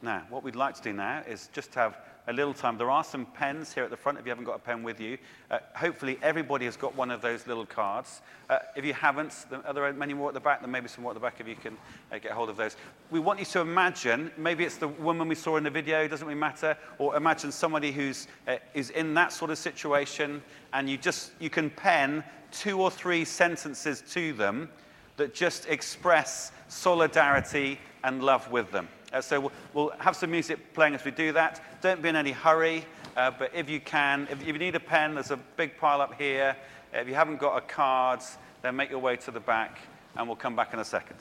Now, 0.00 0.24
what 0.30 0.44
we'd 0.44 0.54
like 0.54 0.74
to 0.76 0.82
do 0.82 0.92
now 0.92 1.22
is 1.28 1.48
just 1.52 1.74
have 1.74 1.98
a 2.28 2.32
little 2.32 2.54
time. 2.54 2.76
There 2.78 2.90
are 2.90 3.02
some 3.02 3.24
pens 3.24 3.72
here 3.72 3.82
at 3.82 3.90
the 3.90 3.96
front 3.96 4.18
if 4.18 4.24
you 4.24 4.30
haven't 4.30 4.44
got 4.44 4.54
a 4.54 4.60
pen 4.60 4.82
with 4.82 5.00
you. 5.00 5.18
Uh, 5.50 5.58
hopefully, 5.74 6.18
everybody 6.22 6.66
has 6.66 6.76
got 6.76 6.94
one 6.94 7.10
of 7.10 7.22
those 7.22 7.46
little 7.46 7.66
cards. 7.66 8.20
Uh, 8.48 8.58
if 8.76 8.84
you 8.84 8.92
haven't, 8.92 9.46
are 9.64 9.72
there 9.72 9.92
many 9.94 10.14
more 10.14 10.28
at 10.28 10.34
the 10.34 10.40
back? 10.40 10.60
There 10.60 10.68
may 10.68 10.80
be 10.80 10.88
some 10.88 11.02
more 11.02 11.12
at 11.12 11.14
the 11.14 11.20
back 11.20 11.40
if 11.40 11.48
you 11.48 11.56
can 11.56 11.76
uh, 12.12 12.18
get 12.18 12.32
hold 12.32 12.48
of 12.48 12.56
those. 12.56 12.76
We 13.10 13.18
want 13.18 13.40
you 13.40 13.46
to 13.46 13.60
imagine 13.60 14.30
maybe 14.36 14.64
it's 14.64 14.76
the 14.76 14.88
woman 14.88 15.26
we 15.26 15.34
saw 15.34 15.56
in 15.56 15.64
the 15.64 15.70
video, 15.70 16.06
doesn't 16.06 16.26
really 16.26 16.38
matter, 16.38 16.76
or 16.98 17.16
imagine 17.16 17.50
somebody 17.50 17.90
who's 17.90 18.28
uh, 18.46 18.56
is 18.74 18.90
in 18.90 19.14
that 19.14 19.32
sort 19.32 19.50
of 19.50 19.58
situation 19.58 20.42
and 20.74 20.88
you 20.88 20.96
just 20.96 21.32
you 21.40 21.50
can 21.50 21.70
pen 21.70 22.22
two 22.52 22.80
or 22.80 22.90
three 22.90 23.24
sentences 23.24 24.02
to 24.12 24.32
them 24.34 24.68
that 25.16 25.34
just 25.34 25.66
express 25.66 26.52
solidarity 26.68 27.80
and 28.04 28.22
love 28.22 28.50
with 28.50 28.70
them. 28.70 28.88
Uh, 29.12 29.20
so 29.20 29.50
we'll, 29.72 29.90
have 29.98 30.16
some 30.16 30.30
music 30.30 30.74
playing 30.74 30.94
as 30.94 31.04
we 31.04 31.10
do 31.10 31.32
that. 31.32 31.80
Don't 31.80 32.02
be 32.02 32.08
in 32.08 32.16
any 32.16 32.32
hurry, 32.32 32.84
uh, 33.16 33.30
but 33.30 33.50
if 33.54 33.70
you 33.70 33.80
can, 33.80 34.28
if, 34.30 34.40
if, 34.42 34.48
you 34.48 34.58
need 34.58 34.74
a 34.74 34.80
pen, 34.80 35.14
there's 35.14 35.30
a 35.30 35.38
big 35.56 35.78
pile 35.78 36.00
up 36.00 36.14
here. 36.20 36.56
If 36.92 37.08
you 37.08 37.14
haven't 37.14 37.38
got 37.38 37.56
a 37.56 37.60
card, 37.60 38.20
then 38.62 38.76
make 38.76 38.90
your 38.90 38.98
way 38.98 39.16
to 39.16 39.30
the 39.30 39.40
back, 39.40 39.78
and 40.16 40.26
we'll 40.26 40.36
come 40.36 40.56
back 40.56 40.74
in 40.74 40.78
a 40.80 40.84
second. 40.84 41.18